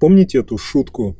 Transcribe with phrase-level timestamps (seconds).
[0.00, 1.18] Помните эту шутку,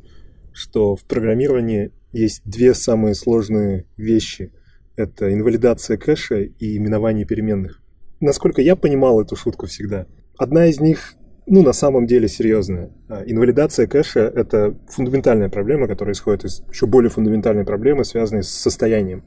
[0.51, 4.51] что в программировании есть две самые сложные вещи.
[4.95, 7.79] Это инвалидация кэша и именование переменных.
[8.19, 11.13] Насколько я понимал эту шутку всегда, одна из них
[11.45, 12.91] ну, на самом деле серьезная.
[13.07, 18.49] А, инвалидация кэша— это фундаментальная проблема, которая исходит из еще более фундаментальной проблемы, связанной с
[18.49, 19.23] состоянием.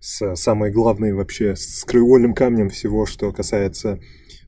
[0.00, 3.98] С самой главной вообще, с краеугольным камнем всего, что касается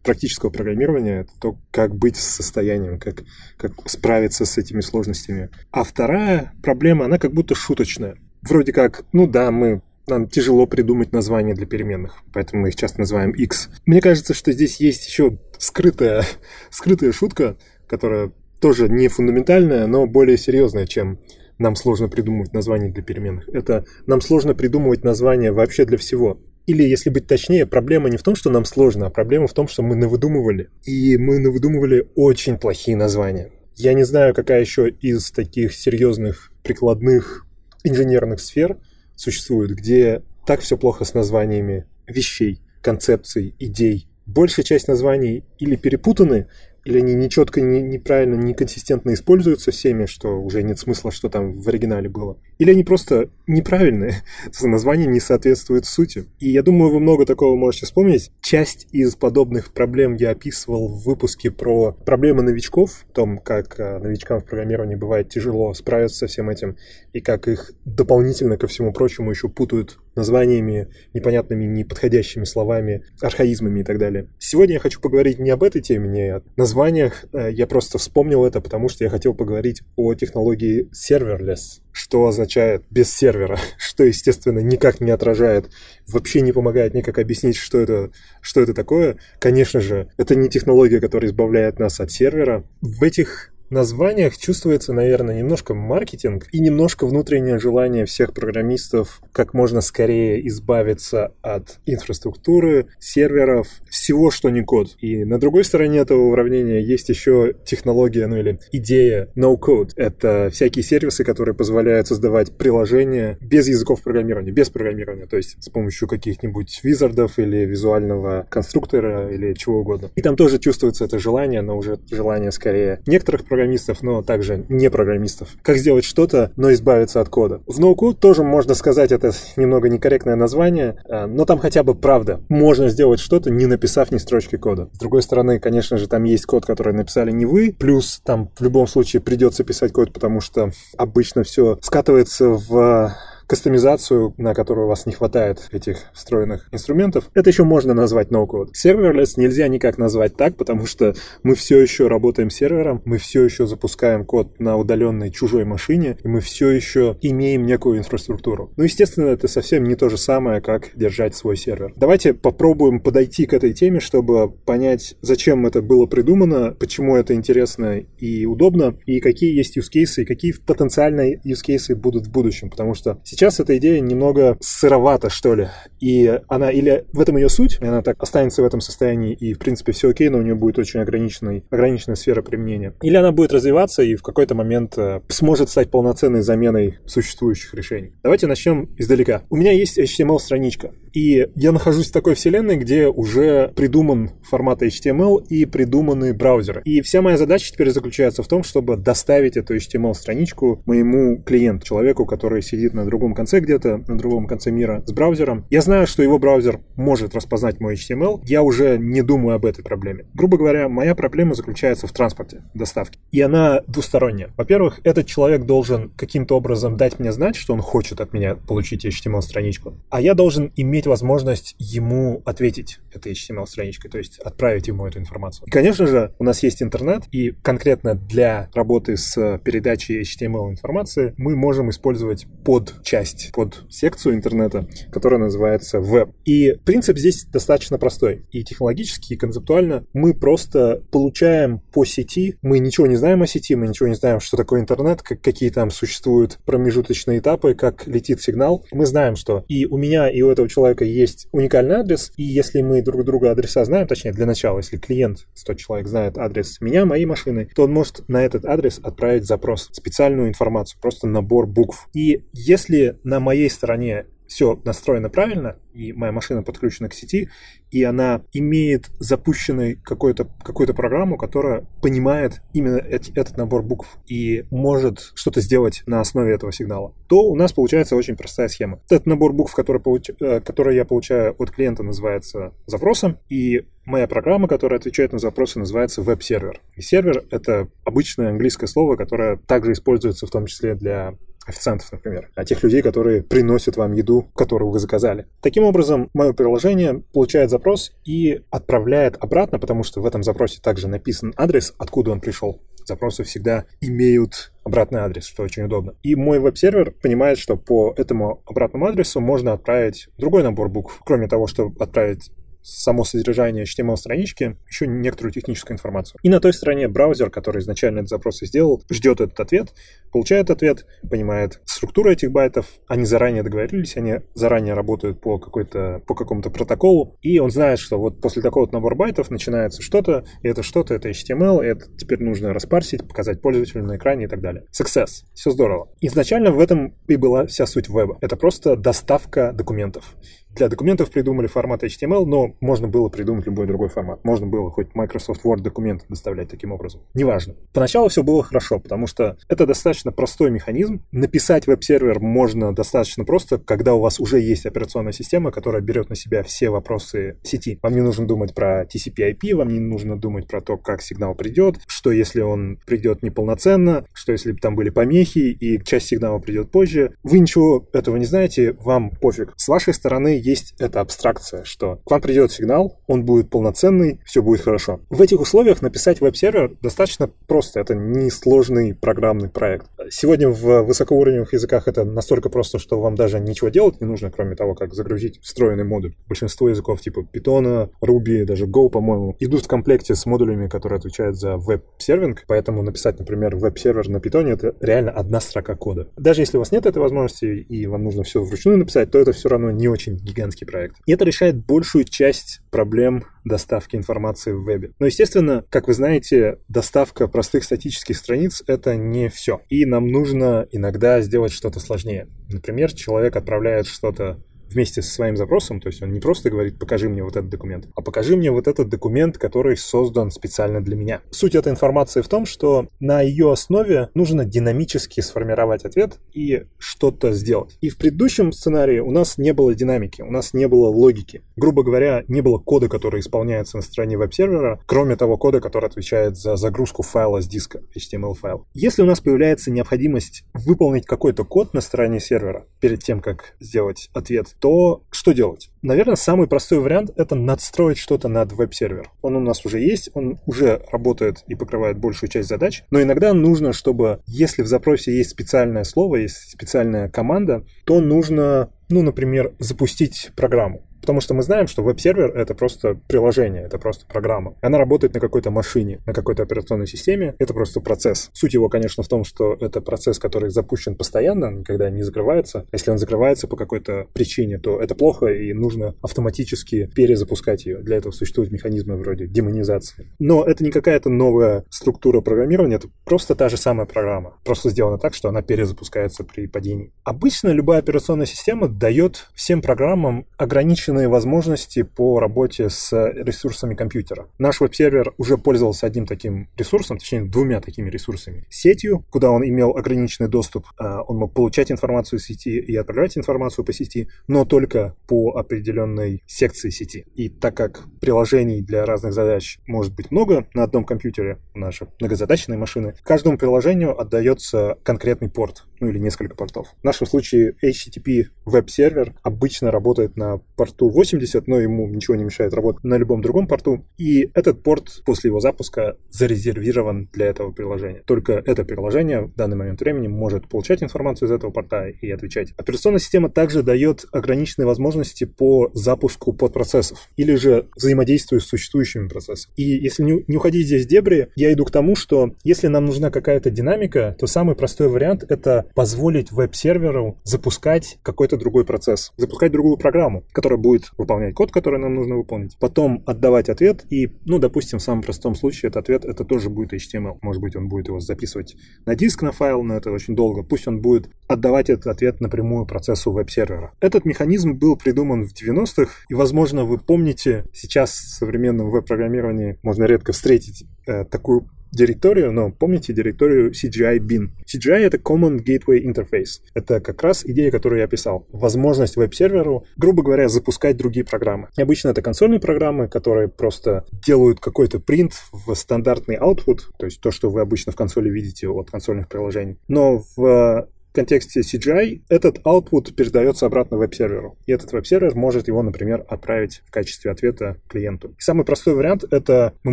[0.07, 3.25] практического программирования, это то, как быть с состоянием, как,
[3.59, 5.51] как справиться с этими сложностями.
[5.73, 8.17] А вторая проблема, она как будто шуточная.
[8.43, 13.01] Вроде как, ну да, мы нам тяжело придумать название для переменных, поэтому мы их часто
[13.01, 13.69] называем x.
[13.85, 16.25] Мне кажется, что здесь есть еще скрытая,
[16.71, 17.57] скрытая шутка,
[17.89, 18.31] которая
[18.61, 21.19] тоже не фундаментальная, но более серьезная, чем
[21.59, 23.49] нам сложно придумывать название для переменных.
[23.49, 26.39] Это нам сложно придумывать название вообще для всего.
[26.67, 29.69] Или, если быть точнее, проблема не в том, что нам сложно, а проблема в том,
[29.69, 30.71] что мы навыдумывали.
[30.85, 33.53] И мы навыдумывали очень плохие названия.
[33.77, 37.47] Я не знаю, какая еще из таких серьезных прикладных
[37.85, 38.79] инженерных сфер
[39.15, 44.09] существует, где так все плохо с названиями вещей, концепций, идей.
[44.27, 46.49] Большая часть названий или перепутаны,
[46.87, 51.69] или они нечетко, не, неправильно, неконсистентно используются всеми, что уже нет смысла, что там в
[51.69, 52.39] оригинале было.
[52.59, 54.23] Или они просто неправильные,
[54.63, 56.27] название не соответствует сути.
[56.39, 58.31] И я думаю, вы много такого можете вспомнить.
[58.41, 63.99] Часть из подобных проблем я описывал в выпуске про проблемы новичков, о том, как э,
[63.99, 66.77] новичкам в программировании бывает тяжело справиться со всем этим,
[67.13, 73.85] и как их дополнительно ко всему прочему еще путают названиями, непонятными, неподходящими словами, архаизмами и
[73.85, 74.29] так далее.
[74.39, 77.27] Сегодня я хочу поговорить не об этой теме, не о названиях.
[77.33, 82.83] Э, я просто вспомнил это, потому что я хотел поговорить о технологии serverless, что означает
[82.91, 85.71] без сервера, что, естественно, никак не отражает,
[86.09, 89.19] вообще не помогает никак объяснить, что это, что это такое.
[89.39, 92.65] Конечно же, это не технология, которая избавляет нас от сервера.
[92.81, 99.81] В этих названиях чувствуется, наверное, немножко маркетинг и немножко внутреннее желание всех программистов как можно
[99.81, 104.97] скорее избавиться от инфраструктуры, серверов, всего, что не код.
[105.01, 109.91] И на другой стороне этого уравнения есть еще технология, ну или идея no-code.
[109.97, 115.69] Это всякие сервисы, которые позволяют создавать приложения без языков программирования, без программирования, то есть с
[115.69, 120.11] помощью каких-нибудь визардов или визуального конструктора или чего угодно.
[120.15, 123.56] И там тоже чувствуется это желание, но уже желание скорее некоторых программистов,
[124.03, 125.49] но также не программистов.
[125.63, 127.61] Как сделать что-то, но избавиться от кода.
[127.67, 132.41] В ноу-код тоже можно сказать, это немного некорректное название, а, но там хотя бы правда.
[132.49, 134.89] Можно сделать что-то, не написав ни строчки кода.
[134.93, 138.63] С другой стороны, конечно же, там есть код, который написали не вы, плюс там в
[138.63, 143.15] любом случае придется писать код, потому что обычно все скатывается в
[143.47, 148.71] кастомизацию, на которую у вас не хватает этих встроенных инструментов, это еще можно назвать no-code.
[148.73, 153.67] Serverless нельзя никак назвать так, потому что мы все еще работаем сервером, мы все еще
[153.67, 158.73] запускаем код на удаленной чужой машине, и мы все еще имеем некую инфраструктуру.
[158.77, 161.93] Ну, естественно, это совсем не то же самое, как держать свой сервер.
[161.97, 167.99] Давайте попробуем подойти к этой теме, чтобы понять, зачем это было придумано, почему это интересно
[168.19, 172.71] и удобно, и какие есть use cases, и какие потенциальные use cases будут в будущем,
[172.71, 175.69] потому что Сейчас эта идея немного сыровата, что ли.
[176.01, 179.53] И она или в этом ее суть, и она так останется в этом состоянии, и,
[179.53, 182.95] в принципе, все окей, но у нее будет очень ограниченная, ограниченная сфера применения.
[183.03, 188.15] Или она будет развиваться и в какой-то момент э, сможет стать полноценной заменой существующих решений.
[188.23, 189.43] Давайте начнем издалека.
[189.51, 190.93] У меня есть HTML-страничка.
[191.13, 196.83] И я нахожусь в такой вселенной, где уже придуман формат HTML и придуманы браузеры.
[196.85, 202.27] И вся моя задача теперь заключается в том, чтобы доставить эту HTML-страничку моему клиенту, человеку,
[202.27, 205.67] который сидит на другом конце где-то, на другом конце мира с браузером.
[205.71, 208.41] Я знаю, что его браузер может распознать мой HTML.
[208.45, 210.27] Я уже не думаю об этой проблеме.
[210.35, 213.19] Грубо говоря, моя проблема заключается в транспорте доставки.
[213.31, 214.51] И она двусторонняя.
[214.57, 219.05] Во-первых, этот человек должен каким-то образом дать мне знать, что он хочет от меня получить
[219.05, 219.95] HTML-страничку.
[220.11, 225.67] А я должен иметь возможность ему ответить этой HTML-страничкой, то есть отправить ему эту информацию.
[225.67, 231.57] И, конечно же, у нас есть интернет, и конкретно для работы с передачей HTML-информации мы
[231.57, 236.33] можем использовать под часть, под секцию интернета, которая называется веб.
[236.45, 238.45] И принцип здесь достаточно простой.
[238.51, 243.75] И технологически, и концептуально мы просто получаем по сети, мы ничего не знаем о сети,
[243.75, 248.43] мы ничего не знаем, что такое интернет, как, какие там существуют промежуточные этапы, как летит
[248.43, 248.85] сигнал.
[248.93, 252.83] Мы знаем, что и у меня, и у этого человека есть уникальный адрес, и если
[252.83, 257.07] мы друг друга адреса знаем, точнее, для начала, если клиент, 100 человек знает адрес меня,
[257.07, 262.11] моей машины, то он может на этот адрес отправить запрос, специальную информацию, просто набор букв.
[262.13, 267.49] И если на моей стороне все настроено правильно, и моя машина подключена к сети,
[267.91, 274.65] и она имеет запущенной какую-то какую программу, которая понимает именно эти, этот набор букв и
[274.71, 279.01] может что-то сделать на основе этого сигнала, то у нас получается очень простая схема.
[279.09, 280.31] Этот набор букв, который, получ...
[280.41, 285.79] Э, который я получаю от клиента, называется запросом, и моя программа, которая отвечает на запросы,
[285.79, 286.81] называется веб-сервер.
[286.95, 291.35] И сервер— это обычное английское слово, которое также используется в том числе для
[291.67, 295.47] официантов, например, а тех людей, которые приносят вам еду, которую вы заказали.
[295.61, 301.09] Таким образом, мое приложение получает запрос и отправляет обратно, потому что в этом запросе также
[301.09, 302.81] написан адрес, откуда он пришел.
[303.05, 306.15] Запросы всегда имеют обратный адрес, что очень удобно.
[306.23, 311.21] И мой веб-сервер понимает, что по этому обратному адресу можно отправить другой набор букв.
[311.25, 312.51] Кроме того, чтобы отправить
[312.87, 316.39] само содержание HTML-странички, еще некоторую техническую информацию.
[316.43, 319.93] И на той стороне браузер, который изначально этот запрос сделал, ждет этот ответ,
[320.33, 326.35] получает ответ, понимает структуру этих байтов, они заранее договорились, они заранее работают по, какой-то, по
[326.35, 330.83] какому-то протоколу, и он знает, что вот после такого набора байтов начинается что-то, и это
[330.83, 334.85] что-то, это HTML, и это теперь нужно распарсить, показать пользователю на экране и так далее.
[334.93, 335.45] Success.
[335.55, 336.09] Все здорово.
[336.21, 338.39] Изначально в этом и была вся суть веба.
[338.41, 340.37] Это просто доставка документов.
[340.77, 344.45] Для документов придумали формат HTML, но можно было придумать любой другой формат.
[344.45, 347.23] Можно было хоть Microsoft Word документы доставлять таким образом.
[347.33, 347.77] Неважно.
[347.95, 351.23] Поначалу все было хорошо, потому что это достаточно простой механизм.
[351.33, 356.37] Написать веб-сервер можно достаточно просто, когда у вас уже есть операционная система, которая берет на
[356.37, 357.99] себя все вопросы сети.
[358.03, 361.97] Вам не нужно думать про TCP/IP, вам не нужно думать про то, как сигнал придет,
[362.07, 367.35] что если он придет неполноценно, что если там были помехи и часть сигнала придет позже.
[367.43, 369.73] Вы ничего этого не знаете, вам пофиг.
[369.77, 374.63] С вашей стороны есть эта абстракция, что к вам придет сигнал, он будет полноценный, все
[374.63, 375.21] будет хорошо.
[375.31, 380.07] В этих условиях написать веб-сервер достаточно просто, это не сложный программный проект.
[380.31, 384.75] Сегодня в высокоуровневых языках это настолько просто, что вам даже ничего делать не нужно, кроме
[384.75, 386.35] того, как загрузить встроенный модуль.
[386.49, 391.57] Большинство языков типа Python, Ruby, даже Go, по-моему, идут в комплекте с модулями, которые отвечают
[391.57, 396.29] за веб-сервинг, поэтому написать, например, веб-сервер на Python это реально одна строка кода.
[396.37, 399.53] Даже если у вас нет этой возможности и вам нужно все вручную написать, то это
[399.53, 401.17] все равно не очень гигантский проект.
[401.27, 405.13] И это решает большую часть проблем доставки информации в вебе.
[405.19, 409.81] Но, естественно, как вы знаете, доставка простых статических страниц— это не все.
[409.89, 412.49] И нам нужно иногда сделать что-то сложнее.
[412.69, 417.29] Например, человек отправляет что-то вместе со своим запросом, то есть он не просто говорит «покажи
[417.29, 421.41] мне вот этот документ», а «покажи мне вот этот документ, который создан специально для меня».
[421.51, 427.53] Суть этой информации в том, что на ее основе нужно динамически сформировать ответ и что-то
[427.53, 427.97] сделать.
[428.01, 431.63] И в предыдущем сценарии у нас не было динамики, у нас не было логики.
[431.77, 436.57] Грубо говоря, не было кода, который исполняется на стороне веб-сервера, кроме того кода, который отвечает
[436.57, 438.87] за загрузку файла с диска, HTML-файл.
[438.95, 444.31] Если у нас появляется необходимость выполнить какой-то код на стороне сервера перед тем, как сделать
[444.33, 445.91] ответ, то что делать?
[446.03, 449.31] Наверное, самый простой вариант— это надстроить что-то над веб-сервер.
[449.43, 453.53] Он у нас уже есть, он уже работает и покрывает большую часть задач, но иногда
[453.55, 459.75] нужно, чтобы, если в запросе есть специальное слово, есть специальная команда, то нужно, ну, например,
[459.79, 461.06] запустить программу.
[461.27, 464.77] Потому что мы знаем, что веб-сервер— это просто приложение, это просто программа.
[464.81, 467.57] Она работает на какой-то машине, на какой-то операционной системе.
[467.59, 468.49] Это просто процесс.
[468.53, 472.87] Суть его, конечно, в том, что это процесс, который запущен постоянно, никогда не закрывается.
[472.93, 477.99] Если он закрывается по какой-то причине, то это плохо, и нужно автоматически перезапускать ее.
[477.99, 480.33] Для этого существуют механизмы вроде демонизации.
[480.39, 484.59] Но это не какая-то новая структура программирования, это просто та же самая программа.
[484.65, 487.13] Просто сделана так, что она перезапускается при падении.
[487.25, 494.49] Обычно любая операционная система дает всем программам ограниченные огромные возможности по работе с ресурсами компьютера.
[494.59, 498.67] Наш веб-сервер уже пользовался одним таким ресурсом, точнее двумя такими ресурсами.
[498.69, 503.39] Сетью, куда он имел ограниченный доступ, а, он мог получать информацию из сети и отправлять
[503.39, 507.25] информацию по сети, но только по определенной секции сети.
[507.35, 511.95] И так как приложений для разных задач может быть много на одном компьютере, у нас
[512.21, 516.89] многозадачные машины, каждому приложению отдается конкретный порт, ну или несколько портов.
[517.01, 522.45] В нашем случае HTTP веб-сервер обычно работает на порту порту 80, но ему ничего не
[522.45, 524.05] мешает работать на любом другом порту.
[524.19, 528.23] И этот порт после его запуска зарезервирован для этого приложения.
[528.27, 532.73] Только это приложение в данный момент времени может получать информацию из этого порта и отвечать.
[532.77, 539.73] Операционная система также дает ограниченные возможности по запуску подпроцессов или же взаимодействию с существующими процессами.
[539.77, 543.05] И если не, не уходить здесь в дебри, я иду к тому, что если нам
[543.07, 549.73] нужна какая-то динамика, то самый простой вариант— это позволить веб-серверу запускать какой-то другой процесс, запускать
[549.73, 554.59] другую программу, которая будет выполнять код, который нам нужно выполнить, потом отдавать ответ, и, ну,
[554.59, 557.39] допустим, в самом простом случае этот ответ, это тоже будет HTML.
[557.43, 560.63] Может быть, он будет его записывать на диск, на файл, но это очень долго.
[560.63, 563.93] Пусть он будет отдавать этот ответ напрямую процессу веб-сервера.
[564.01, 570.05] Этот механизм был придуман в 90-х, и, возможно, вы помните, сейчас в современном веб-программировании можно
[570.05, 574.51] редко встретить э, такую директорию, но помните директорию CGI bin.
[574.67, 576.61] CGI— это Common Gateway Interface.
[576.75, 578.47] Это как раз идея, которую я описал.
[578.53, 581.69] Возможность веб-серверу, грубо говоря, запускать другие программы.
[581.77, 587.21] И обычно это консольные программы, которые просто делают какой-то принт в стандартный output, то есть
[587.21, 589.79] то, что вы обычно в консоли видите от консольных приложений.
[589.89, 594.59] Но в контексте CGI этот output передается обратно веб-серверу.
[594.67, 598.35] И этот веб-сервер может его, например, отправить в качестве ответа клиенту.
[598.39, 599.93] И самый простой вариант— это мы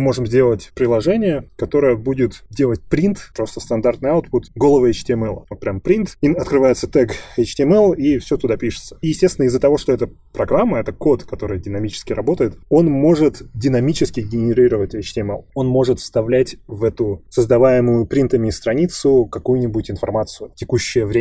[0.00, 5.46] можем сделать приложение, которое будет делать print, просто стандартный output, голого HTML.
[5.48, 8.98] Вот прям print, и открывается тег HTML, и все туда пишется.
[9.00, 14.20] И, естественно, из-за того, что это программа, это код, который динамически работает, он может динамически
[14.20, 15.46] генерировать HTML.
[15.54, 21.13] Он может вставлять в эту создаваемую принтами страницу какую-нибудь информацию, текущее время,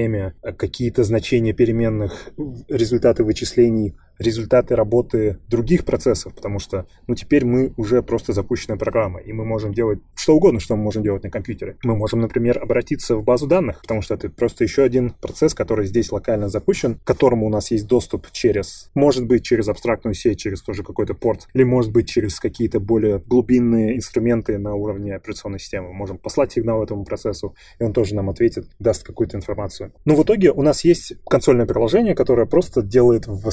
[0.57, 2.29] какие-то значения переменных,
[2.69, 9.20] результаты вычислений результаты работы других процессов, потому что, ну, теперь мы уже просто запущенная программа,
[9.20, 11.77] и мы можем делать что угодно, что мы можем делать на компьютере.
[11.84, 15.86] Мы можем, например, обратиться в базу данных, потому что это просто еще один процесс, который
[15.86, 20.39] здесь локально запущен, к которому у нас есть доступ через, может быть, через абстрактную сеть,
[20.39, 25.60] через тоже какой-то порт, или может быть через какие-то более глубинные инструменты на уровне операционной
[25.60, 25.89] системы.
[25.89, 29.91] Мы можем послать сигнал этому процессу, и он тоже нам ответит, даст какую-то информацию.
[30.05, 33.48] Но в итоге у нас есть консольное приложение, которое просто делает в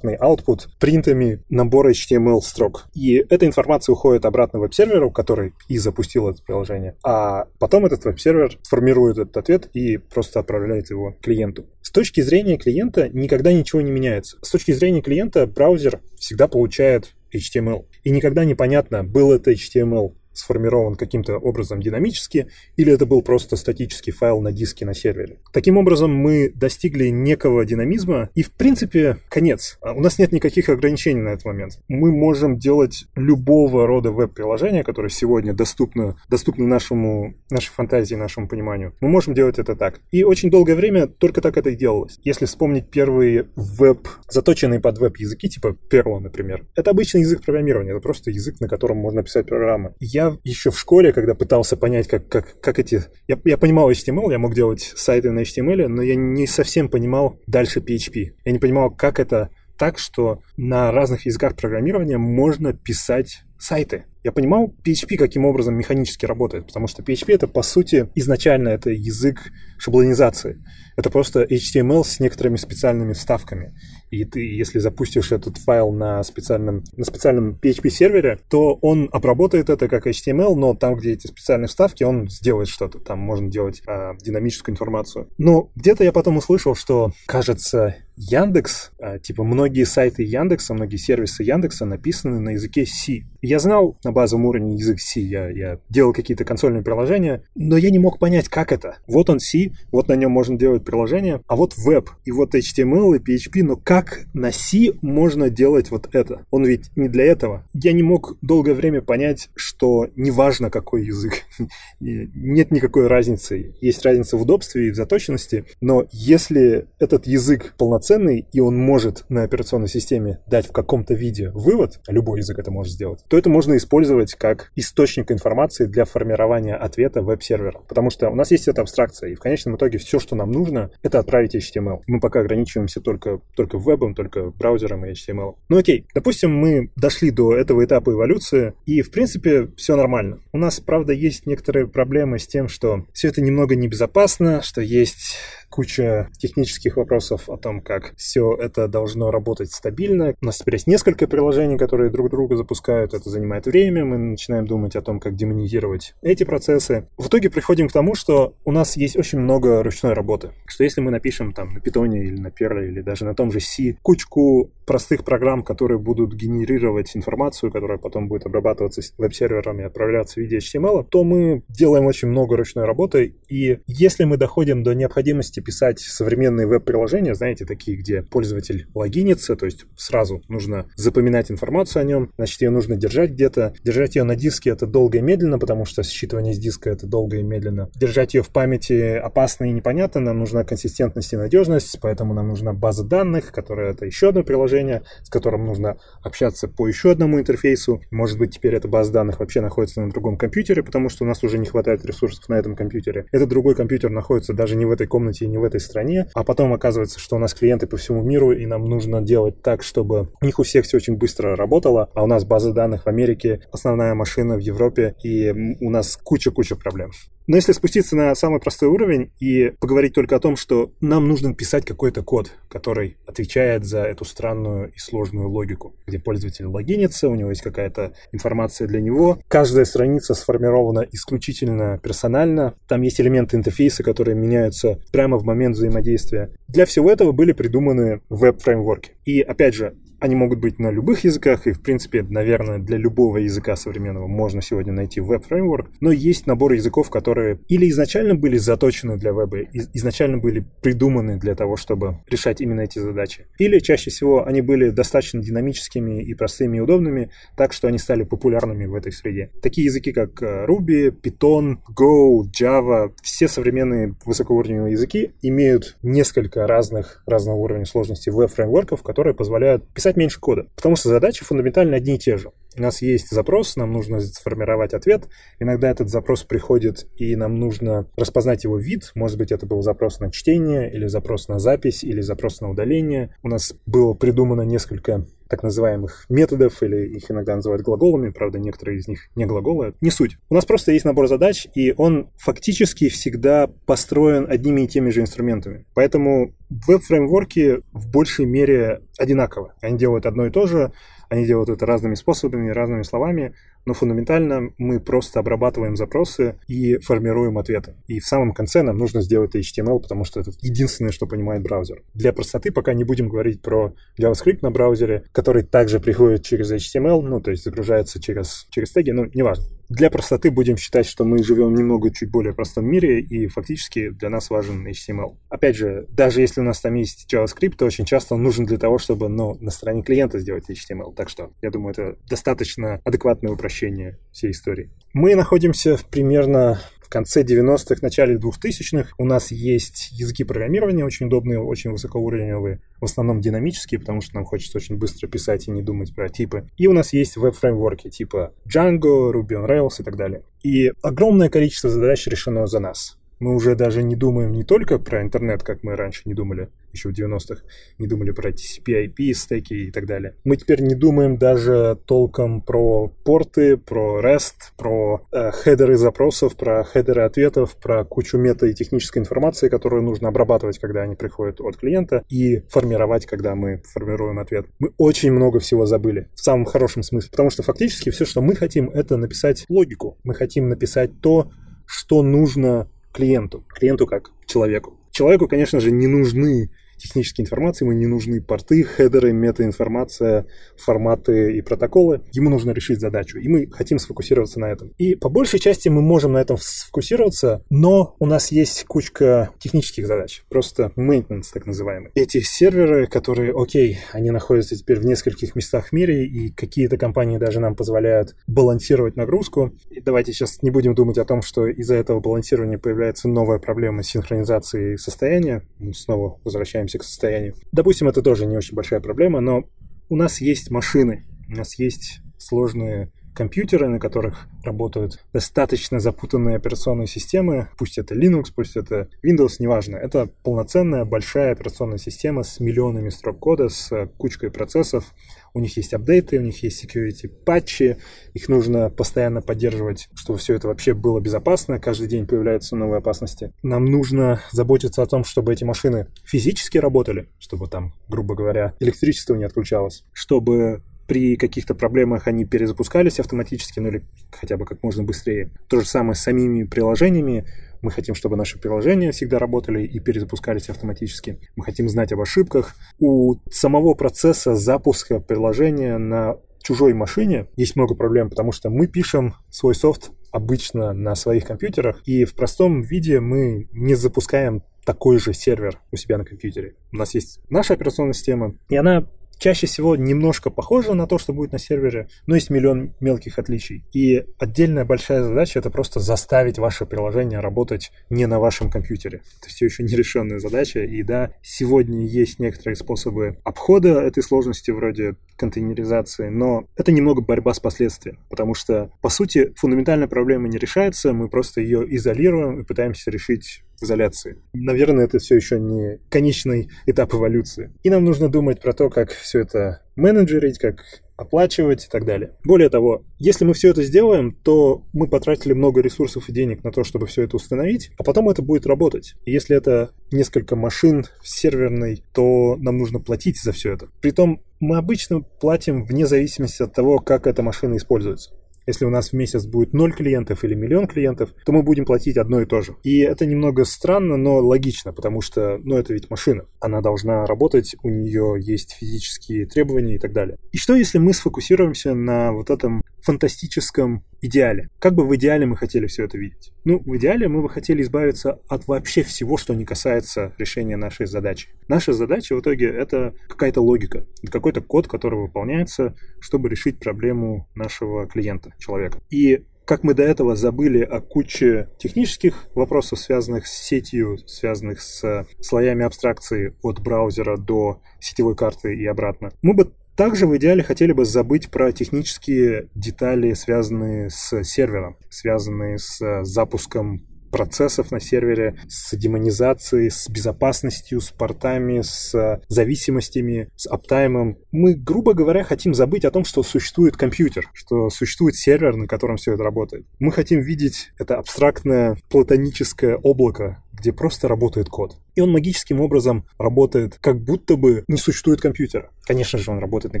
[0.06, 2.86] стандартный output принтами набора HTML строк.
[2.94, 6.96] И эта информация уходит обратно веб-серверу, который и запустил это приложение.
[7.04, 11.66] А потом этот веб-сервер формирует этот ответ и просто отправляет его клиенту.
[11.82, 14.38] С точки зрения клиента никогда ничего не меняется.
[14.42, 17.86] С точки зрения клиента браузер всегда получает HTML.
[18.04, 24.12] И никогда непонятно, был это HTML сформирован каким-то образом динамически, или это был просто статический
[24.12, 25.38] файл на диске на сервере.
[25.52, 29.78] Таким образом, мы достигли некого динамизма, и в принципе конец.
[29.80, 31.78] А у нас нет никаких ограничений на этот момент.
[31.88, 38.94] Мы можем делать любого рода веб-приложения, которые сегодня доступны, доступны нашему, нашей фантазии, нашему пониманию.
[39.00, 40.00] Мы можем делать это так.
[40.10, 42.18] И очень долгое время только так это и делалось.
[42.22, 48.00] Если вспомнить первые веб, заточенные под веб-языки, типа Perl, например, это обычный язык программирования, это
[48.00, 49.94] просто язык, на котором можно писать программы.
[50.00, 53.04] Я еще в школе, когда пытался понять, как, как, как эти...
[53.28, 57.40] Я, я понимал HTML, я мог делать сайты на HTML, но я не совсем понимал
[57.46, 58.32] дальше PHP.
[58.44, 64.04] Я не понимал, как это так, что на разных языках программирования можно писать сайты.
[64.22, 68.90] Я понимал PHP, каким образом механически работает, потому что PHP это, по сути, изначально это
[68.90, 70.62] язык шаблонизации.
[70.96, 73.74] Это просто HTML с некоторыми специальными вставками.
[74.10, 79.88] И ты, если запустишь этот файл на специальном, на специальном PHP-сервере, то он обработает это
[79.88, 82.98] как HTML, но там, где эти специальные вставки, он сделает что-то.
[82.98, 85.28] Там можно делать а, динамическую информацию.
[85.38, 91.42] Но где-то я потом услышал, что, кажется, Яндекс, а, типа многие сайты Яндекса, многие сервисы
[91.42, 93.24] Яндекса написаны на языке C.
[93.42, 97.90] Я знал на базовом уровне язык C, я, я делал какие-то консольные приложения, но я
[97.90, 98.98] не мог понять, как это.
[99.06, 103.16] Вот он C, вот на нем можно делать приложение, а вот веб, и вот HTML
[103.16, 106.44] и PHP, но как на C можно делать вот это?
[106.50, 107.64] Он ведь не для этого.
[107.72, 111.34] Я не мог долгое время понять, что неважно какой язык,
[112.00, 113.74] нет никакой разницы.
[113.80, 119.24] Есть разница в удобстве и в заточенности, но если этот язык полноценный, и он может
[119.28, 123.35] на операционной системе дать в каком-то виде вывод, а любой язык это может сделать, то
[123.38, 127.80] это можно использовать как источник информации для формирования ответа веб-сервера.
[127.88, 130.90] Потому что у нас есть эта абстракция, и в конечном итоге все, что нам нужно,
[131.02, 132.02] это отправить HTML.
[132.06, 135.56] Мы пока ограничиваемся только, только вебом, только браузером и HTML.
[135.68, 140.40] Ну окей, допустим, мы дошли до этого этапа эволюции, и в принципе все нормально.
[140.52, 145.36] У нас, правда, есть некоторые проблемы с тем, что все это немного небезопасно, что есть
[145.70, 150.34] куча технических вопросов о том, как все это должно работать стабильно.
[150.40, 153.14] У нас теперь есть несколько приложений, которые друг друга запускают.
[153.14, 154.04] Это занимает время.
[154.04, 157.08] Мы начинаем думать о том, как демонизировать эти процессы.
[157.16, 160.52] В итоге приходим к тому, что у нас есть очень много ручной работы.
[160.66, 163.60] Что если мы напишем там на Python или на Perl или даже на том же
[163.60, 170.34] C кучку простых программ, которые будут генерировать информацию, которая потом будет обрабатываться веб-серверами и отправляться
[170.34, 173.34] в виде HTML, то мы делаем очень много ручной работы.
[173.48, 179.66] И если мы доходим до необходимости писать современные веб-приложения, знаете, такие, где пользователь логинится, то
[179.66, 183.74] есть сразу нужно запоминать информацию о нем, значит, ее нужно держать где-то.
[183.84, 187.38] Держать ее на диске это долго и медленно, потому что считывание с диска это долго
[187.38, 187.90] и медленно.
[187.94, 192.72] Держать ее в памяти опасно и непонятно, нам нужна консистентность и надежность, поэтому нам нужна
[192.72, 198.02] база данных, которая это еще одно приложение, с которым нужно общаться по еще одному интерфейсу.
[198.10, 201.42] Может быть, теперь эта база данных вообще находится на другом компьютере, потому что у нас
[201.42, 203.26] уже не хватает ресурсов на этом компьютере.
[203.36, 206.42] Этот другой компьютер находится даже не в этой комнате и не в этой стране, а
[206.42, 210.30] потом оказывается, что у нас клиенты по всему миру, и нам нужно делать так, чтобы
[210.40, 213.60] у них у всех все очень быстро работало, а у нас база данных в Америке,
[213.70, 215.50] основная машина в Европе, и
[215.82, 217.10] у нас куча-куча проблем.
[217.46, 221.54] Но если спуститься на самый простой уровень и поговорить только о том, что нам нужно
[221.54, 227.34] писать какой-то код, который отвечает за эту странную и сложную логику, где пользователь логинится, у
[227.34, 229.38] него есть какая-то информация для него.
[229.48, 232.74] Каждая страница сформирована исключительно персонально.
[232.88, 236.50] Там есть элементы интерфейса, которые меняются прямо в момент взаимодействия.
[236.68, 239.12] Для всего этого были придуманы веб-фреймворки.
[239.24, 243.38] И опять же, они могут быть на любых языках, и, в принципе, наверное, для любого
[243.38, 249.16] языка современного можно сегодня найти веб-фреймворк, но есть набор языков, которые или изначально были заточены
[249.16, 249.58] для веба,
[249.94, 254.90] изначально были придуманы для того, чтобы решать именно эти задачи, или чаще всего они были
[254.90, 259.50] достаточно динамическими и простыми и удобными, так что они стали популярными в этой среде.
[259.62, 267.22] Такие языки, как э, Ruby, Python, Go, Java, все современные высокоуровневые языки имеют несколько разных,
[267.26, 272.14] разного уровня сложности веб-фреймворков, которые позволяют писать писать меньше кода, потому что задачи фундаментально одни
[272.14, 272.52] и те же.
[272.78, 275.28] У нас есть запрос, нам нужно сформировать ответ.
[275.58, 279.10] Иногда этот запрос приходит, и нам нужно распознать его вид.
[279.16, 283.34] Может быть, это был запрос на чтение, или запрос на запись, или запрос на удаление.
[283.42, 288.98] У нас было придумано несколько так называемых методов, или их иногда называют глаголами, правда, некоторые
[288.98, 289.94] из них не глаголы.
[290.00, 290.38] Не суть.
[290.48, 295.20] У нас просто есть набор задач, и он фактически всегда построен одними и теми же
[295.20, 295.86] инструментами.
[295.94, 299.72] Поэтому веб-фреймворки в большей мере одинаковы.
[299.80, 300.92] Они делают одно и то же,
[301.28, 303.54] они делают это разными способами, разными словами,
[303.86, 307.94] но фундаментально мы просто обрабатываем запросы и формируем ответы.
[308.08, 312.02] И в самом конце нам нужно сделать HTML, потому что это единственное, что понимает браузер.
[312.12, 317.22] Для простоты пока не будем говорить про JavaScript на браузере, который также приходит через HTML,
[317.22, 319.64] ну, то есть загружается через, через теги, ну, неважно.
[319.88, 324.30] Для простоты будем считать, что мы живем немного чуть более простом мире, и фактически для
[324.30, 325.36] нас важен HTML.
[325.48, 328.78] Опять же, даже если у нас там есть JavaScript, то очень часто он нужен для
[328.78, 331.14] того, чтобы ну, на стороне клиента сделать HTML.
[331.14, 334.90] Так что, я думаю, это достаточно адекватное упрощение всей истории.
[335.12, 341.26] Мы находимся в примерно в конце 90-х, начале 2000-х у нас есть языки программирования очень
[341.26, 345.82] удобные, очень высокоуровневые, в основном динамические, потому что нам хочется очень быстро писать и не
[345.82, 346.68] думать про типы.
[346.76, 350.42] И у нас есть веб-фреймворки типа Django, Ruby on Rails и так далее.
[350.64, 353.16] И огромное количество задач решено за нас.
[353.38, 357.10] Мы уже даже не думаем не только про интернет, как мы раньше не думали, еще
[357.10, 357.62] в 90-х,
[357.98, 360.34] не думали про TCP, IP, стеки и так далее.
[360.44, 366.82] Мы теперь не думаем даже толком про порты, про REST, про э, хедеры запросов, про
[366.84, 371.76] хедеры ответов, про кучу мета и технической информации, которую нужно обрабатывать, когда они приходят от
[371.76, 374.66] клиента, и формировать, когда мы формируем ответ.
[374.78, 378.54] Мы очень много всего забыли, в самом хорошем смысле, потому что фактически все, что мы
[378.54, 380.16] хотим, это написать логику.
[380.24, 381.50] Мы хотим написать то,
[381.86, 384.98] что нужно клиенту, клиенту как человеку.
[385.10, 391.60] Человеку, конечно же, не нужны технической информации, ему не нужны порты, хедеры, метаинформация, форматы и
[391.62, 392.22] протоколы.
[392.32, 394.92] Ему нужно решить задачу, и мы хотим сфокусироваться на этом.
[394.98, 400.06] И по большей части мы можем на этом сфокусироваться, но у нас есть кучка технических
[400.06, 402.10] задач, просто maintenance так называемый.
[402.14, 407.38] Эти серверы, которые, окей, они находятся теперь в нескольких местах в мире, и какие-то компании
[407.38, 409.72] даже нам позволяют балансировать нагрузку.
[409.90, 414.02] И давайте сейчас не будем думать о том, что из-за этого балансирования появляется новая проблема
[414.02, 415.62] синхронизации состояния.
[415.78, 417.54] Мы снова возвращаемся возвращаемся к состоянию.
[417.72, 419.64] Допустим, это тоже не очень большая проблема, но
[420.08, 427.06] у нас есть машины, у нас есть сложные компьютеры, на которых работают достаточно запутанные операционные
[427.06, 429.96] системы, пусть это Linux, пусть это Windows, неважно.
[429.96, 435.04] Это полноценная большая операционная система с миллионами строк кода, с кучкой процессов.
[435.52, 437.98] У них есть апдейты, у них есть security патчи,
[438.34, 441.78] их нужно постоянно поддерживать, чтобы все это вообще было безопасно.
[441.78, 443.52] Каждый день появляются новые опасности.
[443.62, 449.34] Нам нужно заботиться о том, чтобы эти машины физически работали, чтобы там, грубо говоря, электричество
[449.34, 455.02] не отключалось, чтобы при каких-то проблемах они перезапускались автоматически, ну или хотя бы как можно
[455.02, 455.50] быстрее.
[455.68, 457.46] То же самое с самими приложениями.
[457.82, 461.38] Мы хотим, чтобы наши приложения всегда работали и перезапускались автоматически.
[461.54, 462.74] Мы хотим знать об ошибках.
[462.98, 469.34] У самого процесса запуска приложения на чужой машине есть много проблем, потому что мы пишем
[469.50, 475.32] свой софт обычно на своих компьютерах, и в простом виде мы не запускаем такой же
[475.32, 476.74] сервер у себя на компьютере.
[476.92, 481.32] У нас есть наша операционная система, и она чаще всего немножко похоже на то, что
[481.32, 483.84] будет на сервере, но есть миллион мелких отличий.
[483.92, 489.22] И отдельная большая задача— это просто заставить ваше приложение работать не на вашем компьютере.
[489.40, 495.16] Это все еще нерешенная задача, и да, сегодня есть некоторые способы обхода этой сложности вроде
[495.36, 501.12] контейнеризации, но это немного борьба с последствиями, потому что, по сути, фундаментальная проблема не решается,
[501.12, 504.38] мы просто ее изолируем и пытаемся решить изоляции.
[504.52, 507.72] Наверное, это все еще не конечный этап эволюции.
[507.82, 510.84] И нам нужно думать про то, как все это менеджерить, как
[511.16, 512.32] оплачивать и так далее.
[512.44, 516.72] Более того, если мы все это сделаем, то мы потратили много ресурсов и денег на
[516.72, 519.14] то, чтобы все это установить, а потом это будет работать.
[519.24, 523.88] И если это несколько машин серверной, то нам нужно платить за все это.
[524.00, 528.32] Притом мы обычно платим вне зависимости от того, как эта машина используется.
[528.66, 532.16] Если у нас в месяц будет 0 клиентов или миллион клиентов, то мы будем платить
[532.16, 532.76] одно и то же.
[532.82, 536.46] И это немного странно, но логично, потому что, ну, это ведь машина.
[536.60, 540.36] Она должна работать, у нее есть физические требования и так далее.
[540.52, 544.68] И что, если мы сфокусируемся на вот этом фантастическом идеале?
[544.78, 546.52] Как бы в идеале мы хотели все это видеть?
[546.64, 551.06] Ну, в идеале мы бы хотели избавиться от вообще всего, что не касается решения нашей
[551.06, 551.48] задачи.
[551.68, 558.06] Наша задача в итоге это какая-то логика, какой-то код, который выполняется, чтобы решить проблему нашего
[558.06, 558.98] клиента, человека.
[559.08, 565.26] И как мы до этого забыли о куче технических вопросов, связанных с сетью, связанных с
[565.40, 570.92] слоями абстракции от браузера до сетевой карты и обратно, мы бы также в идеале хотели
[570.92, 578.96] бы забыть про технические детали, связанные с сервером, связанные с запуском процессов на сервере, с
[578.96, 584.38] демонизацией, с безопасностью, с портами, с зависимостями, с аптаймом.
[584.52, 589.16] Мы, грубо говоря, хотим забыть о том, что существует компьютер, что существует сервер, на котором
[589.16, 589.86] все это работает.
[589.98, 594.96] Мы хотим видеть это абстрактное платоническое облако, где просто работает код.
[595.14, 598.90] И он магическим образом работает, как будто бы не существует компьютера.
[599.06, 600.00] Конечно же, он работает на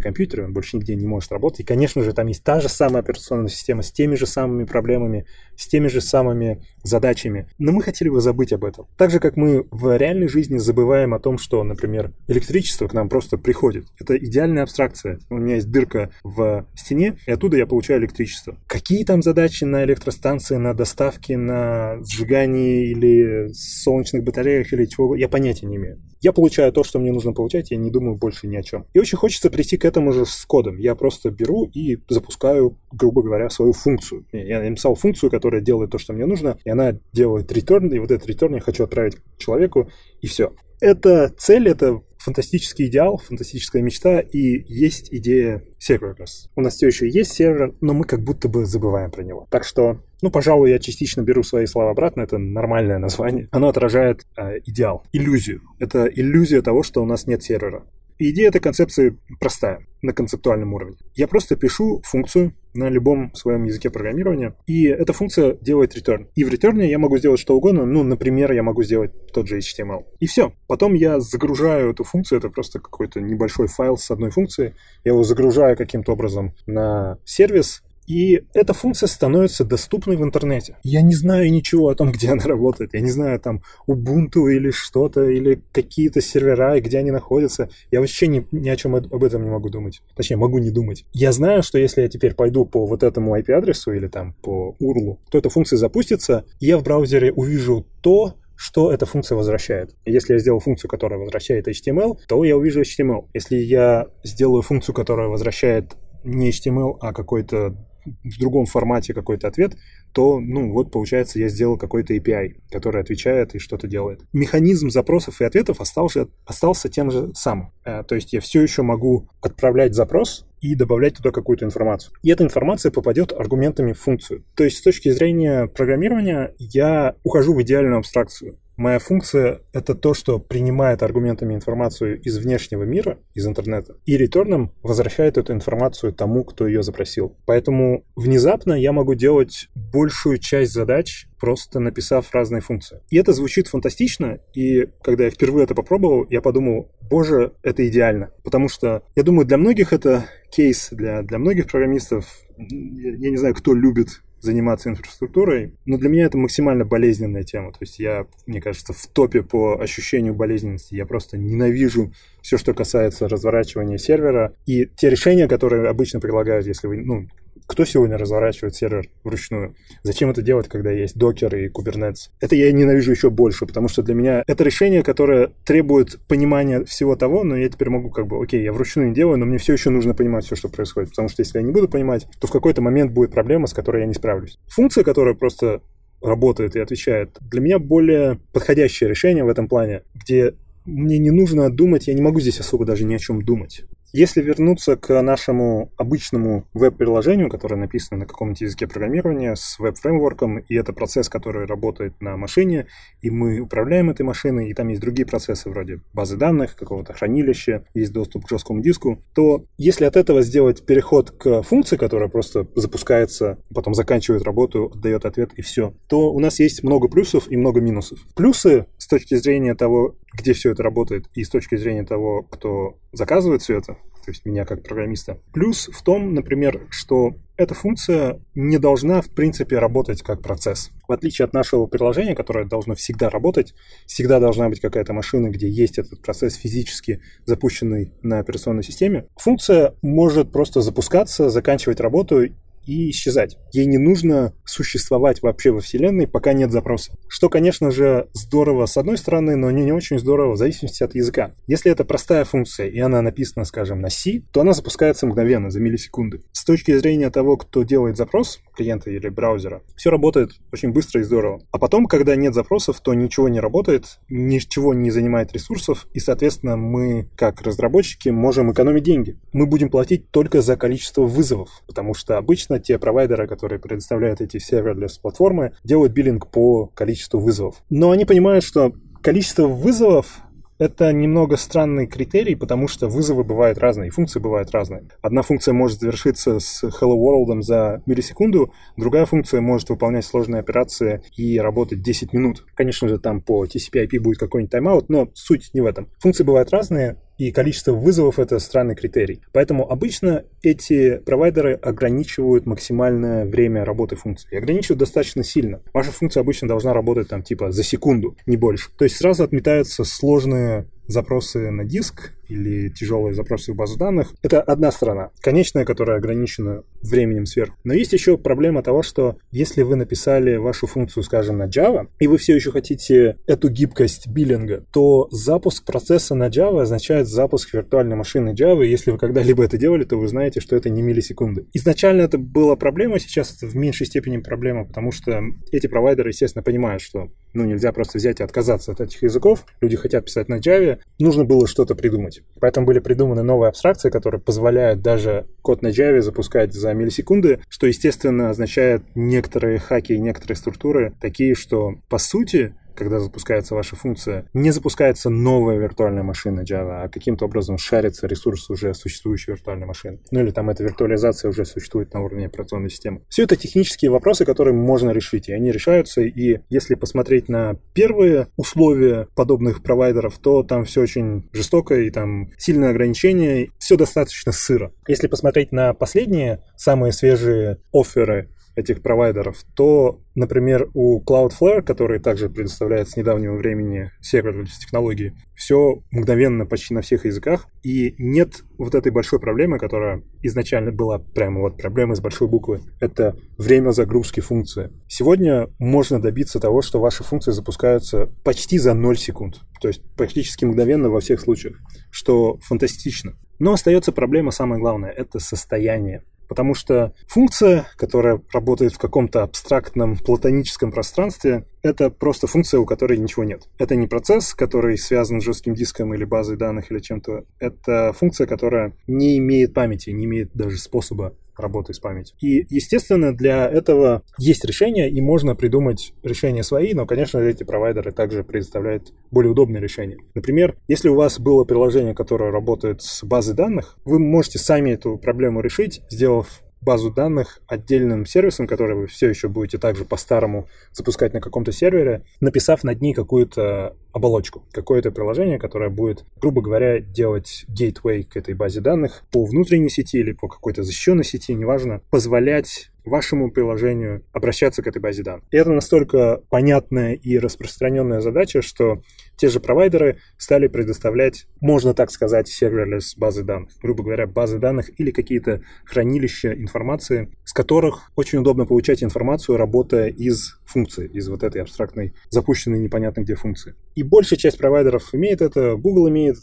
[0.00, 1.60] компьютере, он больше нигде не может работать.
[1.60, 5.24] И, конечно же, там есть та же самая операционная система с теми же самыми проблемами,
[5.56, 7.48] с теми же самыми задачами.
[7.58, 8.86] Но мы хотели бы забыть об этом.
[8.98, 13.08] Так же, как мы в реальной жизни забываем о том, что, например, электричество к нам
[13.08, 13.86] просто приходит.
[13.98, 15.18] Это идеальная абстракция.
[15.30, 18.58] У меня есть дырка в стене, и оттуда я получаю электричество.
[18.66, 25.28] Какие там задачи на электростанции, на доставке, на сжигании или солнечных батареях или чего, я
[25.28, 26.00] понятия не имею.
[26.20, 28.86] Я получаю то, что мне нужно получать, я не думаю больше ни о чем.
[28.94, 30.78] И очень хочется прийти к этому же с кодом.
[30.78, 34.26] Я просто беру и запускаю, грубо говоря, свою функцию.
[34.32, 38.10] Я написал функцию, которая делает то, что мне нужно, и она делает return, и вот
[38.10, 40.54] этот return я хочу отправить человеку, и все.
[40.80, 46.48] Это цель, это фантастический идеал, фантастическая мечта, и есть идея serverless.
[46.56, 49.46] У нас все еще есть сервер, но мы как будто бы забываем про него.
[49.50, 53.48] Так что, ну, пожалуй, я частично беру свои слова обратно, это нормальное название.
[53.52, 55.62] Оно отражает э, идеал, иллюзию.
[55.78, 57.84] Это иллюзия того, что у нас нет сервера.
[58.18, 60.96] идея этой концепции простая на концептуальном уровне.
[61.14, 66.28] Я просто пишу функцию на любом своем языке программирования, и эта функция делает return.
[66.34, 69.58] И в return я могу сделать что угодно, ну, например, я могу сделать тот же
[69.58, 70.04] HTML.
[70.20, 70.52] И все.
[70.66, 74.74] Потом я загружаю эту функцию, это просто какой-то небольшой файл с одной функцией,
[75.04, 80.78] я его загружаю каким-то образом на сервис, и эта функция становится доступной в интернете.
[80.82, 82.94] Я не знаю ничего о том, где она работает.
[82.94, 87.68] Я не знаю там Ubuntu или что-то, или какие-то сервера, и где они находятся.
[87.90, 90.02] Я вообще ни, ни о чем об этом не могу думать.
[90.14, 91.04] Точнее, могу не думать.
[91.12, 95.18] Я знаю, что если я теперь пойду по вот этому IP-адресу или там по URL,
[95.30, 99.94] то эта функция запустится, и я в браузере увижу то, что эта функция возвращает.
[100.04, 103.28] Если я сделаю функцию, которая возвращает HTML, то я увижу HTML.
[103.34, 107.76] Если я сделаю функцию, которая возвращает не HTML, а какой-то
[108.24, 109.76] в другом формате какой-то ответ,
[110.12, 114.22] то, ну, вот, получается, я сделал какой-то API, который отвечает и что-то делает.
[114.32, 117.72] Механизм запросов и ответов остался, остался тем же самым.
[117.84, 122.14] Э, то есть я все еще могу отправлять запрос и добавлять туда какую-то информацию.
[122.22, 124.44] И эта информация попадет аргументами в функцию.
[124.54, 128.58] То есть с точки зрения программирования я ухожу в идеальную абстракцию.
[128.76, 134.70] Моя функция— это то, что принимает аргументами информацию из внешнего мира, из интернета, и реторном
[134.82, 137.38] возвращает эту информацию тому, кто ее запросил.
[137.46, 143.00] Поэтому внезапно я могу делать большую часть задач, просто написав разные функции.
[143.08, 148.30] И это звучит фантастично, и когда я впервые это попробовал, я подумал, боже, это идеально.
[148.44, 152.26] Потому что, я думаю, для многих это кейс, для, для многих программистов,
[152.58, 155.74] я не знаю, кто любит заниматься инфраструктурой.
[155.84, 157.72] Но для меня это максимально болезненная тема.
[157.72, 160.94] То есть я, мне кажется, в топе по ощущению болезненности.
[160.94, 164.54] Я просто ненавижу все, что касается разворачивания сервера.
[164.64, 167.28] И те решения, которые обычно предлагают, если вы, ну,
[167.66, 169.74] Кто сегодня разворачивает сервер вручную?
[170.02, 172.30] Зачем это делать, когда есть Docker и Kubernetes?
[172.40, 177.16] Это я ненавижу еще больше, потому что для меня это решение, которое требует понимания всего
[177.16, 179.72] того, но я теперь могу как бы, окей, я вручную не делаю, но мне все
[179.72, 182.52] еще нужно понимать все, что происходит, потому что если я не буду понимать, то в
[182.52, 184.58] какой-то момент будет проблема, с которой я не справлюсь.
[184.68, 185.82] Функция, которая просто
[186.22, 191.68] работает и отвечает, для меня более подходящее решение в этом плане, где мне не нужно
[191.68, 193.82] думать, я не могу здесь особо даже ни о чем думать.
[194.12, 200.74] Если вернуться к нашему обычному веб-приложению, которое написано на каком-нибудь языке программирования с веб-фреймворком, и
[200.74, 202.86] это процесс, который работает на машине,
[203.20, 207.84] и мы управляем этой машиной, и там есть другие процессы вроде базы данных, какого-то хранилища,
[207.94, 212.66] есть доступ к жесткому диску, то если от этого сделать переход к функции, которая просто
[212.74, 217.56] запускается, потом заканчивает работу, отдает ответ и все, то у нас есть много плюсов и
[217.56, 218.18] много минусов.
[218.34, 222.98] Плюсы с точки зрения того, где все это работает, и с точки зрения того, кто
[223.16, 225.40] заказывает все это, то есть меня как программиста.
[225.52, 230.90] Плюс в том, например, что эта функция не должна, в принципе, работать как процесс.
[231.08, 233.74] В отличие от нашего приложения, которое должно всегда работать,
[234.06, 239.26] всегда должна быть какая-то машина, где есть этот процесс физически запущенный на операционной системе.
[239.36, 242.46] Функция может просто запускаться, заканчивать работу
[242.86, 243.56] и исчезать.
[243.72, 247.12] Ей не нужно существовать вообще во Вселенной, пока нет запроса.
[247.28, 251.14] Что, конечно же, здорово с одной стороны, но не, не очень здорово в зависимости от
[251.14, 251.52] языка.
[251.66, 255.80] Если это простая функция, и она написана, скажем, на C, то она запускается мгновенно, за
[255.80, 256.42] миллисекунды.
[256.52, 261.24] С точки зрения того, кто делает запрос, клиента или браузера, все работает очень быстро и
[261.24, 261.62] здорово.
[261.72, 266.76] А потом, когда нет запросов, то ничего не работает, ничего не занимает ресурсов, и, соответственно,
[266.76, 269.38] мы, как разработчики, можем экономить деньги.
[269.52, 274.58] Мы будем платить только за количество вызовов, потому что обычно те провайдеры, которые предоставляют эти
[274.58, 277.82] serverless платформы, делают биллинг по количеству вызовов.
[277.90, 280.40] Но они понимают, что количество вызовов
[280.78, 285.08] это немного странный критерий, потому что вызовы бывают разные, функции бывают разные.
[285.22, 291.22] Одна функция может завершиться с Hello World за миллисекунду, другая функция может выполнять сложные операции
[291.36, 292.64] и работать 10 минут.
[292.74, 296.08] Конечно же, там по TCP-IP будет какой-нибудь тайм-аут, но суть не в этом.
[296.18, 299.42] Функции бывают разные, и количество вызовов— это странный критерий.
[299.52, 304.48] Поэтому обычно эти провайдеры ограничивают максимальное время работы функции.
[304.50, 305.80] И ограничивают достаточно сильно.
[305.92, 308.90] Ваша функция обычно должна работать там типа за секунду, не больше.
[308.96, 314.34] То есть сразу отметаются сложные запросы на диск или тяжелые запросы в базу данных.
[314.42, 317.76] Это одна сторона, конечная, которая ограничена временем сверху.
[317.84, 322.26] Но есть еще проблема того, что если вы написали вашу функцию, скажем, на Java, и
[322.26, 328.16] вы все еще хотите эту гибкость биллинга, то запуск процесса на Java означает запуск виртуальной
[328.16, 328.84] машины Java.
[328.84, 331.66] Если вы когда-либо это делали, то вы знаете, что это не миллисекунды.
[331.72, 336.62] Изначально это была проблема, сейчас это в меньшей степени проблема, потому что эти провайдеры, естественно,
[336.62, 339.64] понимают, что ну, нельзя просто взять и отказаться от этих языков.
[339.80, 342.35] Люди хотят писать на Java, нужно было что-то придумать.
[342.60, 347.86] Поэтому были придуманы новые абстракции, которые позволяют даже код на Java запускать за миллисекунды, что,
[347.86, 354.48] естественно, означает некоторые хаки и некоторые структуры такие, что, по сути, когда запускается ваша функция,
[354.52, 360.18] не запускается новая виртуальная машина Java, а каким-то образом шарится ресурс уже существующей виртуальной машины.
[360.30, 363.22] Ну или там эта виртуализация уже существует на уровне операционной системы.
[363.28, 366.22] Все это технические вопросы, которые можно решить, и они решаются.
[366.22, 372.50] И если посмотреть на первые условия подобных провайдеров, то там все очень жестоко, и там
[372.56, 374.92] сильные ограничения, все достаточно сыро.
[375.06, 382.50] Если посмотреть на последние, самые свежие оферы этих провайдеров, то, например, у Cloudflare, который также
[382.50, 388.94] предоставляет с недавнего времени серверлess технологии, все мгновенно почти на всех языках, и нет вот
[388.94, 392.82] этой большой проблемы, которая изначально была прямо вот проблема с большой буквы.
[393.00, 394.92] Это время загрузки функции.
[395.08, 400.66] Сегодня можно добиться того, что ваши функции запускаются почти за 0 секунд, то есть практически
[400.66, 401.76] мгновенно во всех случаях,
[402.10, 403.32] что фантастично.
[403.58, 406.22] Но остается проблема самая главная– это состояние.
[406.48, 413.18] Потому что функция, которая работает в каком-то абстрактном платоническом пространстве, это просто функция, у которой
[413.18, 413.68] ничего нет.
[413.78, 417.44] Это не процесс, который связан с жестким диском или базой данных или чем-то.
[417.58, 422.36] Это функция, которая не имеет памяти, не имеет даже способа работы с памятью.
[422.40, 428.12] И, естественно, для этого есть решения, и можно придумать решения свои, но, конечно, эти провайдеры
[428.12, 430.18] также предоставляют более удобные решения.
[430.34, 435.18] Например, если у вас было приложение, которое работает с базой данных, вы можете сами эту
[435.18, 441.34] проблему решить, сделав базу данных отдельным сервисом, который вы все еще будете также по-старому запускать
[441.34, 447.64] на каком-то сервере, написав над ней какую-то оболочку, какое-то приложение, которое будет, грубо говоря, делать
[447.68, 452.90] гейтвей к этой базе данных по внутренней сети или по какой-то защищенной сети, неважно, позволять
[453.06, 455.44] вашему приложению обращаться к этой базе данных.
[455.50, 459.02] И это настолько понятная и распространенная задача, что
[459.36, 463.70] те же провайдеры стали предоставлять, можно так сказать, serverless базы данных.
[463.80, 470.08] Грубо говоря, базы данных или какие-то хранилища информации, с которых очень удобно получать информацию, работая
[470.08, 473.74] из функции, из вот этой абстрактной, запущенной непонятно где функции.
[473.96, 476.36] И большая часть провайдеров имеет это, Google имеет,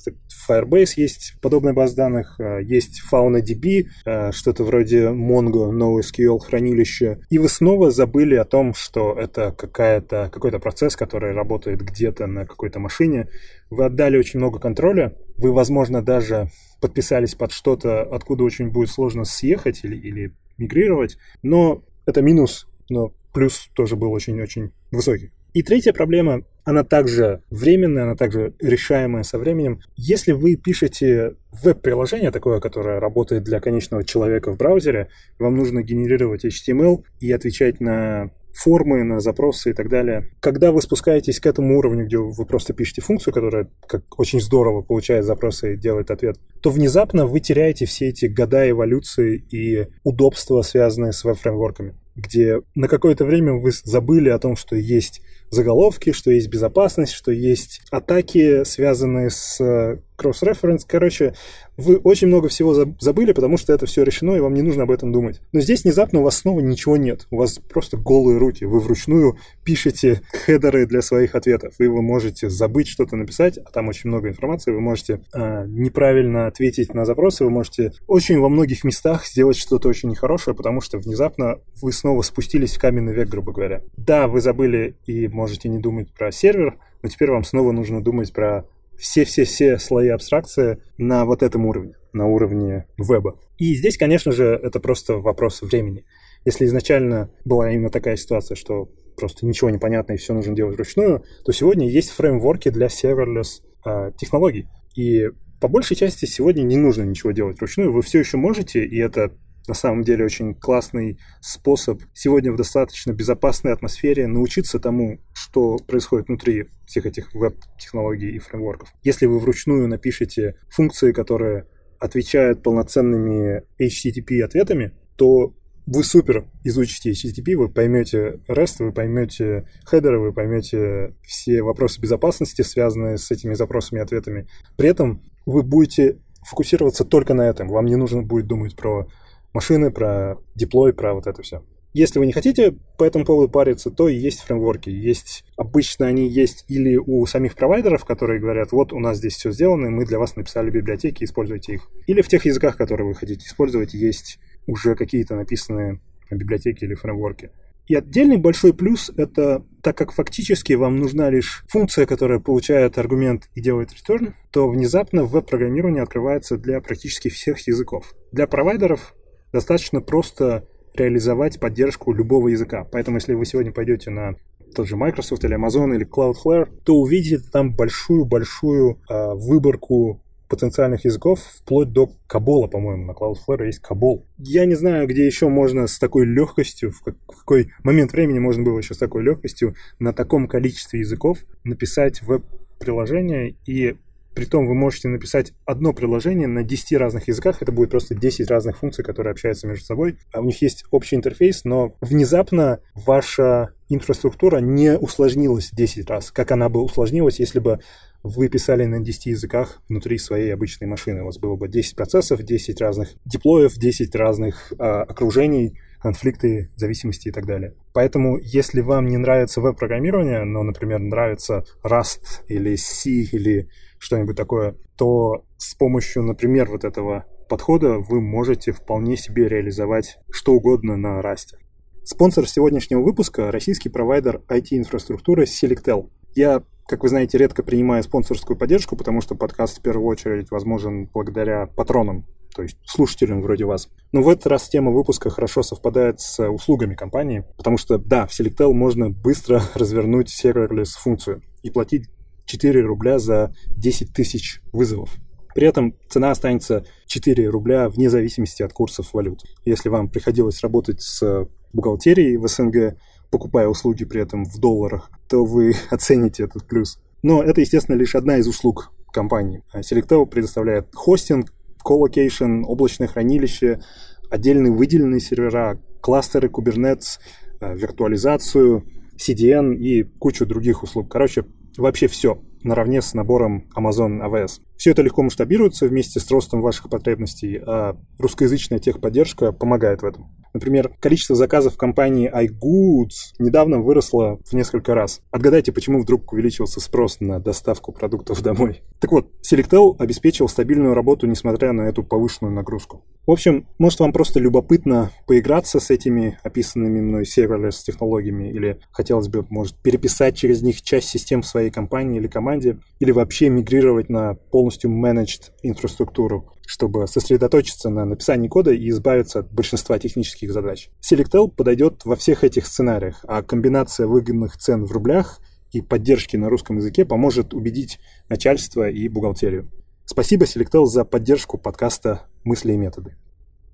[0.49, 7.19] Firebase есть подобная база данных, э, есть FaunaDB, э, что-то вроде Mongo, NoSQL хранилище.
[7.29, 12.47] И вы снова забыли о том, что это какая-то, какой-то процесс, который работает где-то на
[12.47, 13.29] какой-то машине.
[13.69, 16.49] Вы отдали очень много контроля, вы, возможно, даже
[16.81, 23.13] подписались под что-то, откуда очень будет сложно съехать или, или мигрировать, но это минус, но
[23.31, 25.31] плюс тоже был очень-очень высокий.
[25.53, 29.81] И третья проблема, она также временная, она также решаемая со временем.
[29.95, 36.45] Если вы пишете веб-приложение такое, которое работает для конечного человека в браузере, вам нужно генерировать
[36.45, 40.29] HTML и отвечать на формы, на запросы и так далее.
[40.39, 44.81] Когда вы спускаетесь к этому уровню, где вы просто пишете функцию, которая как очень здорово
[44.81, 50.61] получает запросы и делает ответ, то внезапно вы теряете все эти года эволюции и удобства,
[50.61, 55.21] связанные с веб-фреймворками где на какое-то время вы забыли о том, что есть
[55.53, 60.85] заголовки, что есть безопасность, что есть атаки, связанные с э, кросс-референс.
[60.85, 61.33] Короче,
[61.77, 64.91] вы очень много всего забыли, потому что это все решено, и вам не нужно об
[64.91, 65.41] этом думать.
[65.51, 67.27] Но здесь внезапно у вас снова ничего нет.
[67.31, 68.65] У вас просто голые руки.
[68.65, 71.73] Вы вручную пишете хедеры для своих ответов.
[71.79, 74.71] И вы можете забыть что-то написать, а там очень много информации.
[74.71, 77.43] Вы можете э, неправильно ответить на запросы.
[77.43, 82.21] Вы можете очень во многих местах сделать что-то очень нехорошее, потому что внезапно вы снова
[82.21, 83.81] спустились в каменный век, грубо говоря.
[83.97, 88.31] Да, вы забыли и можете не думать про сервер, но теперь вам снова нужно думать
[88.31, 88.65] про
[88.97, 93.37] все-все-все слои абстракции на вот этом уровне, на уровне веба.
[93.57, 96.05] И здесь, конечно же, это просто вопрос времени.
[96.45, 100.75] Если изначально была именно такая ситуация, что просто ничего не понятно и все нужно делать
[100.75, 104.69] вручную, то сегодня есть фреймворки для serverless э, технологий.
[104.95, 105.27] И
[105.59, 107.91] по большей части сегодня не нужно ничего делать вручную.
[107.91, 109.33] Вы все еще можете, и это
[109.67, 116.27] на самом деле очень классный способ сегодня в достаточно безопасной атмосфере научиться тому, что происходит
[116.27, 118.89] внутри всех этих веб-технологий и фреймворков.
[119.03, 121.65] Если вы вручную напишете функции, которые
[121.99, 125.53] отвечают полноценными HTTP-ответами, то
[125.85, 132.61] вы супер изучите HTTP, вы поймете REST, вы поймете хедеры, вы поймете все вопросы безопасности,
[132.61, 134.47] связанные с этими запросами и ответами.
[134.77, 137.67] При этом вы будете фокусироваться только на этом.
[137.67, 139.07] Вам не нужно будет думать про
[139.53, 141.63] машины, про деплой, про вот это все.
[141.93, 144.89] Если вы не хотите по этому поводу париться, то есть фреймворки.
[144.89, 149.51] Есть, обычно они есть или у самих провайдеров, которые говорят, вот у нас здесь все
[149.51, 151.87] сделано, мы для вас написали библиотеки, используйте их.
[152.07, 157.51] Или в тех языках, которые вы хотите использовать, есть уже какие-то написанные библиотеки или фреймворки.
[157.85, 163.49] И отдельный большой плюс— это так как фактически вам нужна лишь функция, которая получает аргумент
[163.53, 168.15] и делает return, то внезапно веб-программирование открывается для практически всех языков.
[168.31, 169.13] Для провайдеров
[169.53, 172.85] достаточно просто реализовать поддержку любого языка.
[172.91, 174.35] Поэтому, если вы сегодня пойдете на
[174.75, 181.39] тот же Microsoft или Amazon или Cloudflare, то увидите там большую-большую э, выборку потенциальных языков,
[181.39, 184.25] вплоть до Кабола, по-моему, на Cloudflare есть Кабол.
[184.37, 188.77] Я не знаю, где еще можно с такой легкостью, в какой момент времени можно было
[188.77, 193.95] еще с такой легкостью на таком количестве языков написать веб-приложение и
[194.33, 198.79] Притом вы можете написать одно приложение на 10 разных языках, это будет просто 10 разных
[198.79, 200.17] функций, которые общаются между собой.
[200.33, 206.51] А у них есть общий интерфейс, но внезапно ваша инфраструктура не усложнилась 10 раз, как
[206.51, 207.79] она бы усложнилась, если бы
[208.23, 211.21] вы писали на 10 языках внутри своей обычной машины.
[211.21, 217.29] У вас было бы 10 процессов, 10 разных деплоев, 10 разных а, окружений, конфликты, зависимости
[217.29, 217.75] и так далее.
[217.93, 223.69] Поэтому, если вам не нравится веб-программирование, но, например, нравится Rust или C или
[224.03, 230.53] что-нибудь такое, то с помощью, например, вот этого подхода вы можете вполне себе реализовать что
[230.53, 231.55] угодно на Rust.
[232.03, 236.09] Спонсор сегодняшнего выпуска– российский провайдер IT-инфраструктуры Selectel.
[236.35, 241.09] Я, как вы знаете, редко принимаю спонсорскую поддержку, потому что подкаст в первую очередь возможен
[241.13, 243.87] благодаря патронам, то есть слушателям вроде вас.
[244.11, 248.37] Но в этот раз тема выпуска хорошо совпадает с услугами компании, потому что, да, в
[248.37, 252.09] Selectel можно быстро развернуть serverless функцию и платить
[252.45, 255.15] 4 рубля за 10 тысяч вызовов.
[255.55, 259.43] При этом цена останется 4 рубля вне зависимости от курсов валют.
[259.65, 262.97] Если вам приходилось работать с бухгалтерией в СНГ,
[263.29, 266.99] покупая услуги при этом в долларах, то вы оцените этот плюс.
[267.21, 269.63] Но это, естественно, лишь одна из услуг компании.
[269.73, 273.81] Selectel предоставляет хостинг, colocation, облачное хранилище,
[274.29, 277.19] отдельные выделенные сервера, кластеры, Kubernetes,
[277.61, 278.83] э, виртуализацию,
[279.15, 281.11] CDN и кучу других услуг.
[281.11, 281.45] Короче,
[281.77, 284.61] вообще все наравне с набором Amazon AWS.
[284.77, 290.31] Все это легко масштабируется вместе с ростом ваших потребностей, а русскоязычная техподдержка помогает в этом.
[290.53, 295.21] Например, количество заказов компании iGoods недавно выросло в несколько раз.
[295.31, 298.81] Отгадайте, почему вдруг увеличился спрос на доставку продуктов домой.
[298.99, 303.03] Так вот, Selectel обеспечил стабильную работу, несмотря на эту повышенную нагрузку.
[303.25, 309.29] В общем, может вам просто любопытно поиграться с этими описанными мной serverless технологиями, или хотелось
[309.29, 314.09] бы, может, переписать через них часть систем в своей компании или команде, или вообще мигрировать
[314.09, 320.89] на полностью managed инфраструктуру чтобы сосредоточиться на написании кода и избавиться от большинства технических задач.
[321.01, 325.39] Selectel подойдет во всех этих сценариях, а комбинация выгодных цен в рублях
[325.71, 327.99] и поддержки на русском языке поможет убедить
[328.29, 329.69] начальство и бухгалтерию.
[330.05, 333.15] Спасибо, Selectel, за поддержку подкаста «Мысли и методы».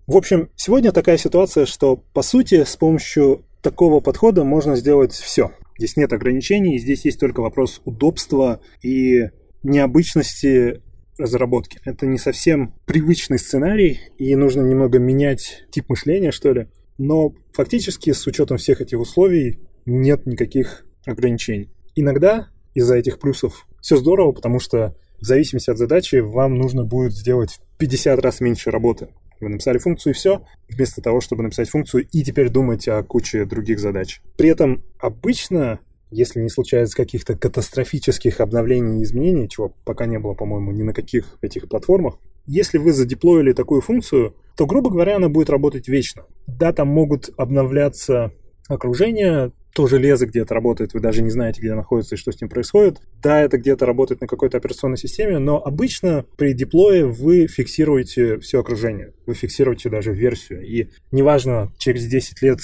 [0.07, 5.51] В общем, сегодня такая ситуация, что, по сути, с помощью такого подхода можно сделать все.
[5.77, 9.29] Здесь нет ограничений, здесь есть только вопрос удобства и
[9.63, 10.81] необычности
[11.19, 11.79] разработки.
[11.85, 16.67] Это не совсем привычный сценарий, и нужно немного менять тип мышления, что ли.
[16.97, 21.69] Но фактически с учетом всех этих условий нет никаких ограничений.
[21.95, 27.13] Иногда из-за этих плюсов все здорово, потому что в зависимости от задачи вам нужно будет
[27.13, 29.09] сделать в 50 раз меньше работы.
[29.39, 33.45] Вы написали функцию и все, вместо того, чтобы написать функцию и теперь думать о куче
[33.45, 34.21] других задач.
[34.37, 35.79] При этом обычно
[36.11, 40.93] если не случается каких-то катастрофических обновлений и изменений, чего пока не было, по-моему, ни на
[40.93, 46.25] каких этих платформах, если вы задеплоили такую функцию, то, грубо говоря, она будет работать вечно.
[46.47, 48.33] Да, там могут обновляться
[48.67, 52.49] окружения, то железо где-то работает, вы даже не знаете, где находится и что с ним
[52.49, 52.99] происходит.
[53.21, 58.59] Да, это где-то работает на какой-то операционной системе, но обычно при деплое вы фиксируете все
[58.59, 60.65] окружение, вы фиксируете даже версию.
[60.65, 62.59] И неважно, через 10 лет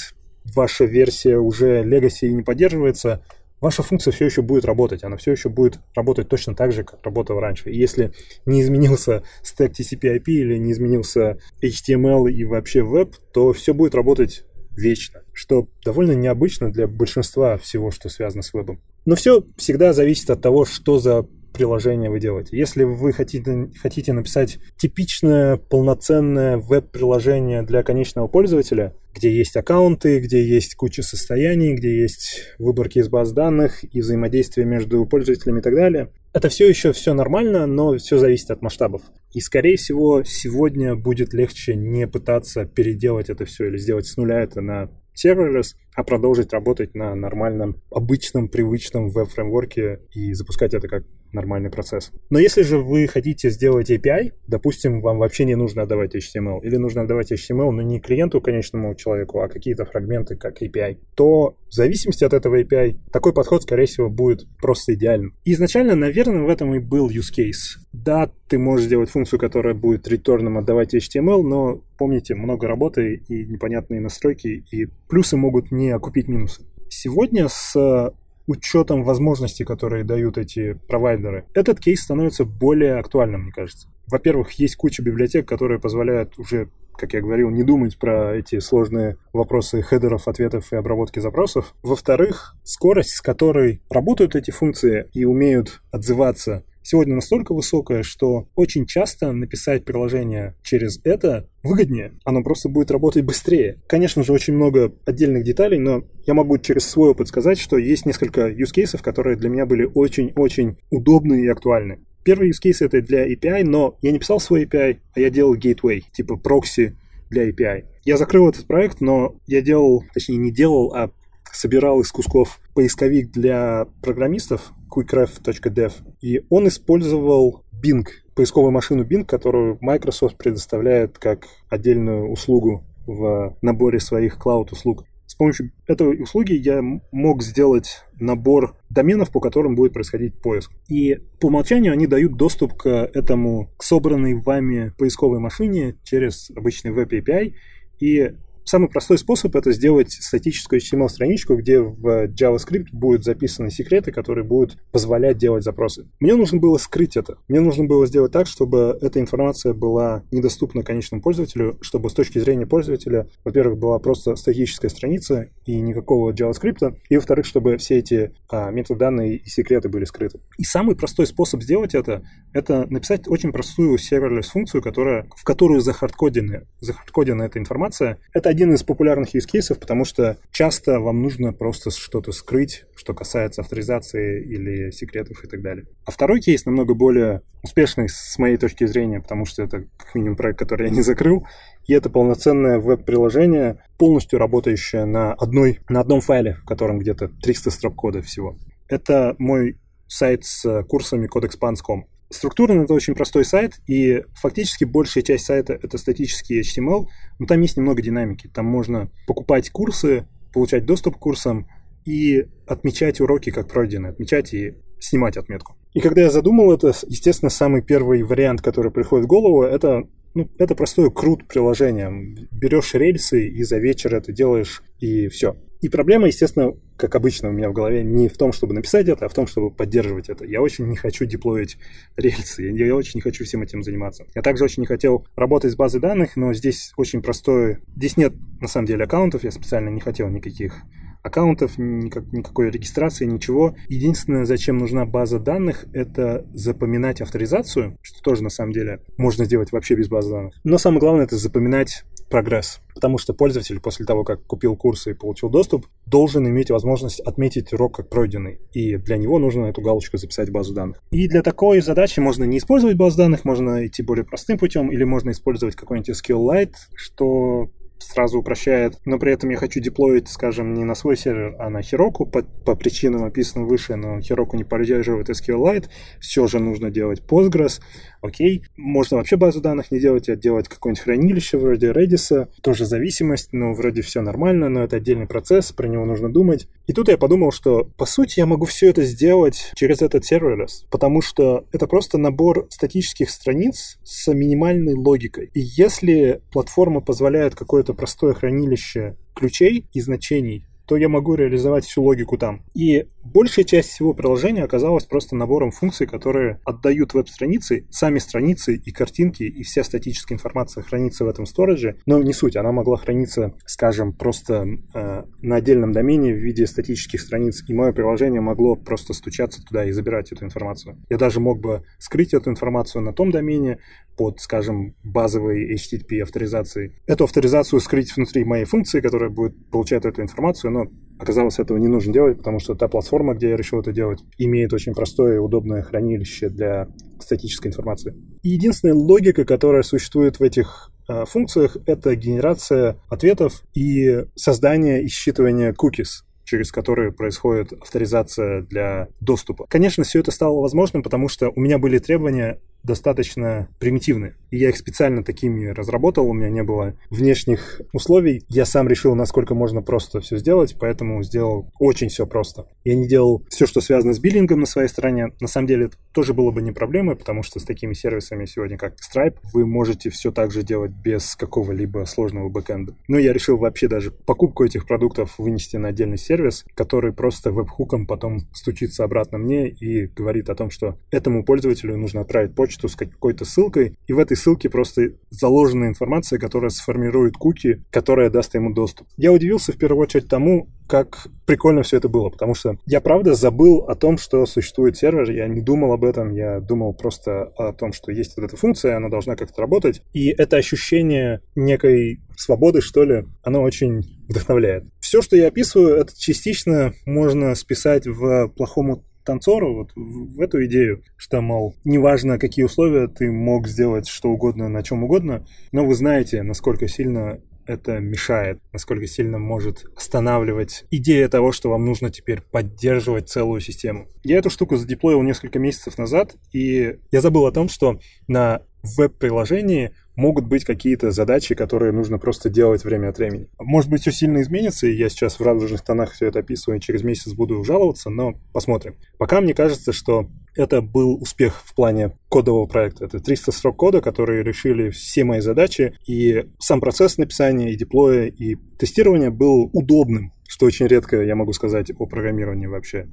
[0.54, 3.24] ваша версия уже Legacy не поддерживается,
[3.62, 5.04] ваша функция все еще будет работать.
[5.04, 7.70] Она все еще будет работать точно так же, как работала раньше.
[7.72, 8.12] И если
[8.46, 14.46] не изменился стек TCP/IP или не изменился HTML и вообще веб, то все будет работать
[14.72, 18.82] вечно, что довольно необычно для большинства всего, что связано с вебом.
[19.06, 21.26] Но все всегда зависит от того, что за
[21.56, 22.58] приложение вы делаете.
[22.58, 30.44] Если вы хотите, хотите написать типичное полноценное веб-приложение для конечного пользователя, где есть аккаунты, где
[30.46, 35.74] есть куча состояний, где есть выборки из баз данных и взаимодействие между пользователями и так
[35.74, 39.02] далее, это все еще все нормально, но все зависит от масштабов.
[39.34, 44.42] И, скорее всего, сегодня будет легче не пытаться переделать это все или сделать с нуля
[44.42, 51.04] это на serverless, а продолжить работать на нормальном, обычном, привычном веб-фреймворке и запускать это как
[51.36, 52.12] нормальный процесс.
[52.30, 56.78] Но если же вы хотите сделать API, допустим, вам вообще не нужно отдавать HTML, или
[56.78, 61.74] нужно отдавать HTML, но не клиенту, конечному человеку, а какие-то фрагменты, как API, то в
[61.74, 65.36] зависимости от этого API такой подход, скорее всего, будет просто идеальным.
[65.44, 67.82] изначально, наверное, в этом и был use case.
[67.92, 73.46] Да, ты можешь сделать функцию, которая будет реторном отдавать HTML, но помните, много работы и
[73.46, 76.64] непонятные настройки, и плюсы могут не окупить минусы.
[76.90, 78.14] Сегодня с
[78.48, 83.90] учетом возможностей, которые дают эти провайдеры, этот кейс становится более актуальным, мне кажется.
[84.08, 89.18] Во-первых, есть куча библиотек, которые позволяют уже как я говорил, не думать про эти сложные
[89.34, 91.74] вопросы хедеров, ответов и обработки запросов.
[91.84, 98.86] Во-вторых, скорость, с которой работают эти функции и умеют отзываться сегодня настолько высокая, что очень
[98.86, 102.14] часто написать приложение через это выгоднее.
[102.24, 103.82] Оно просто будет работать быстрее.
[103.88, 108.06] Конечно же, очень много отдельных деталей, но я могу через свой опыт сказать, что есть
[108.06, 112.00] несколько use cases, которые для меня были очень-очень удобны и актуальны.
[112.24, 115.56] Первый use case это для API, но я не писал свой API, а я делал
[115.56, 116.98] gateway, типа прокси
[117.30, 117.86] для API.
[118.04, 121.12] Я закрыл этот проект, но я делал, точнее не делал, а
[121.52, 129.78] собирал из кусков поисковик для программистов quickref.dev, и он использовал Bing, поисковую машину Bing, которую
[129.82, 135.06] Microsoft предоставляет как отдельную услугу в наборе своих клауд-услуг.
[135.28, 136.82] С помощью этой услуги я
[137.12, 140.72] мог сделать набор доменов, по которым будет происходить поиск.
[140.88, 146.92] И по умолчанию они дают доступ к этому, к собранной вами поисковой машине через обычный
[146.92, 147.54] веб API.
[148.00, 148.32] И
[148.66, 154.78] Самый простой способ это сделать статическую HTML-страничку, где в JavaScript будут записаны секреты, которые будут
[154.92, 156.08] позволять делать запросы.
[156.20, 157.38] Мне нужно было скрыть это.
[157.48, 162.40] Мне нужно было сделать так, чтобы эта информация была недоступна конечному пользователю, чтобы с точки
[162.40, 168.34] зрения пользователя, во-первых, была просто статическая страница и никакого JavaScript, и, во-вторых, чтобы все эти
[168.50, 170.40] а, метаданные и секреты были скрыты.
[170.58, 175.82] И самый простой способ сделать это, это написать очень простую serverless функцию, которая, в которую
[175.82, 178.18] захардкодена, захардкодена эта информация.
[178.34, 183.14] Это один из популярных use cases, потому что часто вам нужно просто что-то скрыть, что
[183.14, 185.86] касается авторизации или секретов и так далее.
[186.06, 190.38] А второй кейс намного более успешный с моей точки зрения, потому что это как минимум
[190.38, 191.46] проект, который я не закрыл,
[191.86, 197.72] и это полноценное веб-приложение, полностью работающее на, одной, на одном файле, в котором где-то 300
[197.72, 198.56] строк кода всего.
[198.88, 199.78] Это мой
[200.08, 202.06] сайт с курсами codeexpanse.com.
[202.30, 207.08] Структурно это очень простой сайт, и фактически большая часть сайта это статический HTML,
[207.40, 208.48] но там есть немного динамики.
[208.48, 211.68] Там можно покупать курсы, получать доступ к курсам
[212.06, 215.76] и отмечать уроки как пройденные, отмечать и снимать отметку.
[215.94, 220.50] И когда я задумал это, естественно, самый первый вариант, который приходит в голову, это ну,
[220.58, 222.12] это простое крут приложение.
[222.52, 225.56] Берешь рельсы и за вечер это делаешь, и все.
[225.86, 229.28] И проблема, естественно, как обычно у меня в голове, не в том, чтобы написать это,
[229.28, 230.44] а в том, чтобы поддерживать это.
[230.44, 231.78] Я очень не хочу деплоить
[232.18, 234.26] рельсы, я, я очень не хочу всем этим заниматься.
[234.34, 237.82] Я также очень не хотел работать с базой данных, но здесь очень простое...
[237.96, 240.74] Здесь нет, на самом деле, аккаунтов, я специально не хотел никаких
[241.22, 243.76] аккаунтов, никак, никакой регистрации, ничего.
[243.88, 249.72] Единственное, зачем нужна база данных, это запоминать авторизацию, что тоже на самом деле можно сделать
[249.72, 250.56] вообще без базы данных.
[250.64, 252.80] Но самое главное это запоминать прогресс.
[252.94, 257.74] Потому что пользователь после того, как купил курсы и получил доступ, должен иметь возможность отметить
[257.74, 258.60] урок как пройденный.
[258.72, 261.02] И для него нужно эту галочку записать в базу данных.
[261.12, 265.04] И для такой задачи можно не использовать базу данных, можно идти более простым путем, или
[265.04, 270.84] можно использовать какой-нибудь SQLite, что сразу упрощает, но при этом я хочу деплоить, скажем, не
[270.84, 275.30] на свой сервер, а на Heroku по, по причинам, описанным выше, но Heroku не поддерживает
[275.30, 275.86] SQLite,
[276.20, 277.82] все же нужно делать Postgres,
[278.26, 278.64] окей.
[278.76, 283.74] Можно вообще базу данных не делать, а делать какое-нибудь хранилище вроде Redis, тоже зависимость, но
[283.74, 286.68] вроде все нормально, но это отдельный процесс, про него нужно думать.
[286.88, 290.86] И тут я подумал, что по сути я могу все это сделать через этот serverless,
[290.90, 295.50] потому что это просто набор статических страниц с минимальной логикой.
[295.54, 302.04] И если платформа позволяет какое-то простое хранилище ключей и значений то я могу реализовать всю
[302.04, 302.62] логику там.
[302.74, 308.92] И большая часть всего приложения оказалась просто набором функций, которые отдают веб-страницы, сами страницы и
[308.92, 313.54] картинки, и вся статическая информация хранится в этом сторидже, но не суть, она могла храниться,
[313.66, 319.14] скажем, просто э, на отдельном домене в виде статических страниц, и мое приложение могло просто
[319.14, 320.98] стучаться туда и забирать эту информацию.
[321.10, 323.80] Я даже мог бы скрыть эту информацию на том домене,
[324.18, 326.94] под, скажем, базовой HTTP авторизацией.
[327.06, 330.86] Эту авторизацию скрыть внутри моей функции, которая будет получать эту информацию, но
[331.20, 334.74] оказалось, этого не нужно делать, потому что та платформа, где я решил это делать, имеет
[334.74, 336.88] очень простое и удобное хранилище для
[337.20, 338.16] статической информации.
[338.44, 345.08] И единственная логика, которая существует в этих э, функциях, это генерация ответов и создание и
[345.08, 349.66] считывание cookies через которые происходит авторизация для доступа.
[349.68, 354.36] Конечно, все это стало возможным, потому что у меня были требования достаточно примитивны.
[354.52, 358.44] И я их специально такими разработал, у меня не было внешних условий.
[358.48, 362.68] Я сам решил, насколько можно просто все сделать, поэтому сделал очень все просто.
[362.84, 365.34] Я не делал все, что связано с биллингом на своей стороне.
[365.42, 368.78] На самом деле это тоже было бы не проблемой, потому что с такими сервисами сегодня,
[368.78, 372.96] как Stripe, вы можете все так же делать без какого-либо сложного бэкэнда.
[373.08, 378.08] Но я решил вообще даже покупку этих продуктов вынести на отдельный сервис, который просто веб-хуком
[378.08, 382.90] потом стучится обратно мне и говорит о том, что этому пользователю нужно отправить почту почту
[382.90, 388.54] с какой-то ссылкой, и в этой ссылке просто заложена информация, которая сформирует куки, которая даст
[388.56, 389.08] ему доступ.
[389.18, 393.34] Я удивился в первую очередь тому, как прикольно все это было, потому что я правда
[393.34, 397.74] забыл о том, что существует сервер, я не думал об этом, я думал просто о
[397.74, 402.82] том, что есть вот эта функция, она должна как-то работать, и это ощущение некой свободы,
[402.82, 404.86] что ли, оно очень вдохновляет.
[405.00, 411.04] Все, что я описываю, это частично можно списать в плохому танцору вот в эту идею,
[411.18, 415.96] что, мол, неважно, какие условия, ты мог сделать что угодно на чем угодно, но вы
[415.96, 422.42] знаете, насколько сильно это мешает, насколько сильно может останавливать идея того, что вам нужно теперь
[422.42, 424.08] поддерживать целую систему.
[424.24, 429.92] Я эту штуку задеплоил несколько месяцев назад, и я забыл о том, что на веб-приложении
[430.16, 433.48] могут быть какие-то задачи, которые нужно просто делать время от времени.
[433.60, 436.82] Может быть, все сильно изменится, и я сейчас в радужных тонах все это описываю, и
[436.82, 438.96] через месяц буду жаловаться, но посмотрим.
[439.18, 443.06] Пока мне кажется, что это был успех в плане кодового проекта.
[443.06, 448.28] Это 300 строк кода, которые решили все мои задачи, и сам процесс написания, и деплоя,
[448.28, 453.10] и тестирования был удобным, что очень редко я могу сказать о программировании вообще.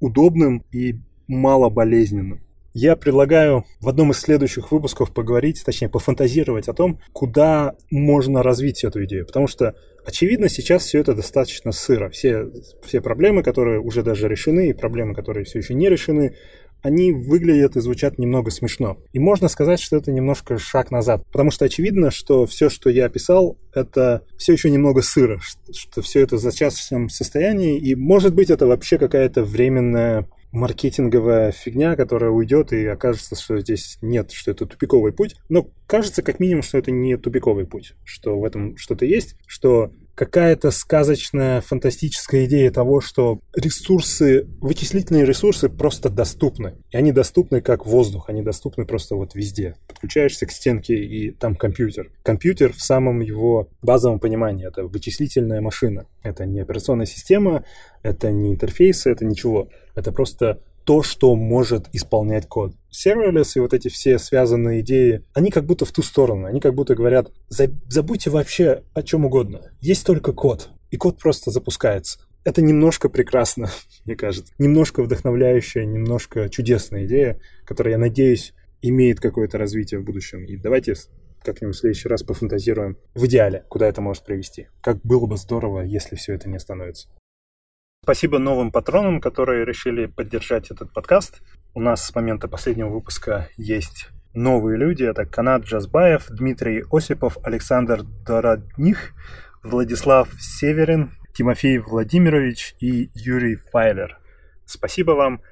[0.00, 0.96] Удобным и
[1.28, 2.40] мало болезненным.
[2.78, 8.84] Я предлагаю в одном из следующих выпусков поговорить, точнее, пофантазировать о том, куда можно развить
[8.84, 9.24] эту идею.
[9.24, 12.10] Потому что, очевидно, сейчас все это достаточно сыро.
[12.10, 12.50] Все,
[12.84, 16.36] все проблемы, которые уже даже решены, и проблемы, которые все еще не решены,
[16.82, 18.98] они выглядят и звучат немного смешно.
[19.14, 21.24] И можно сказать, что это немножко шаг назад.
[21.32, 25.40] Потому что очевидно, что все, что я описал, это все еще немного сыро,
[25.72, 31.96] что все это в зачастном состоянии, и может быть это вообще какая-то временная маркетинговая фигня,
[31.96, 35.36] которая уйдет и окажется, что здесь нет, что это тупиковый путь.
[35.50, 39.92] Но кажется как минимум, что это не тупиковый путь, что в этом что-то есть, что
[40.16, 46.74] какая-то сказочная, фантастическая идея того, что ресурсы, вычислительные ресурсы просто доступны.
[46.90, 49.76] И они доступны как воздух, они доступны просто вот везде.
[49.86, 52.10] Подключаешься к стенке, и там компьютер.
[52.22, 56.06] Компьютер в самом его базовом понимании— это вычислительная машина.
[56.22, 57.64] Это не операционная система,
[58.02, 59.68] это не интерфейсы, это ничего.
[59.94, 62.72] Это просто то, что может исполнять код.
[62.92, 66.46] Serverless и вот эти все связанные идеи, они как будто в ту сторону.
[66.46, 69.72] Они как будто говорят, забудьте вообще о чем угодно.
[69.80, 70.70] Есть только код.
[70.90, 72.20] И код просто запускается.
[72.44, 73.68] Это немножко прекрасно,
[74.04, 74.54] мне кажется.
[74.58, 80.44] Немножко вдохновляющая, немножко чудесная идея, которая, я надеюсь, имеет какое-то развитие в будущем.
[80.44, 80.94] И давайте
[81.42, 84.68] как-нибудь в следующий раз пофантазируем в идеале, куда это может привести.
[84.80, 87.08] Как было бы здорово, если все это не остановится.
[88.06, 91.42] Спасибо новым патронам, которые решили поддержать этот подкаст.
[91.74, 95.02] У нас с момента последнего выпуска есть новые люди.
[95.02, 99.12] Это Канат Джазбаев, Дмитрий Осипов, Александр Дородних,
[99.64, 104.20] Владислав Северин, Тимофей Владимирович и Юрий Файлер.
[104.66, 105.42] Спасибо вам.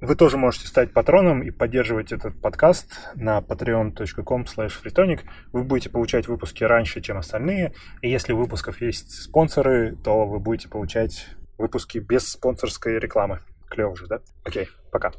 [0.00, 5.22] Вы тоже можете стать патроном и поддерживать этот подкаст на patreon.com freetonic.
[5.50, 7.74] Вы будете получать выпуски раньше, чем остальные.
[8.02, 11.26] И если у выпусков есть спонсоры, то вы будете получать
[11.58, 13.40] выпуски без спонсорской рекламы.
[13.68, 14.20] Клево же, да?
[14.44, 15.12] Окей, пока.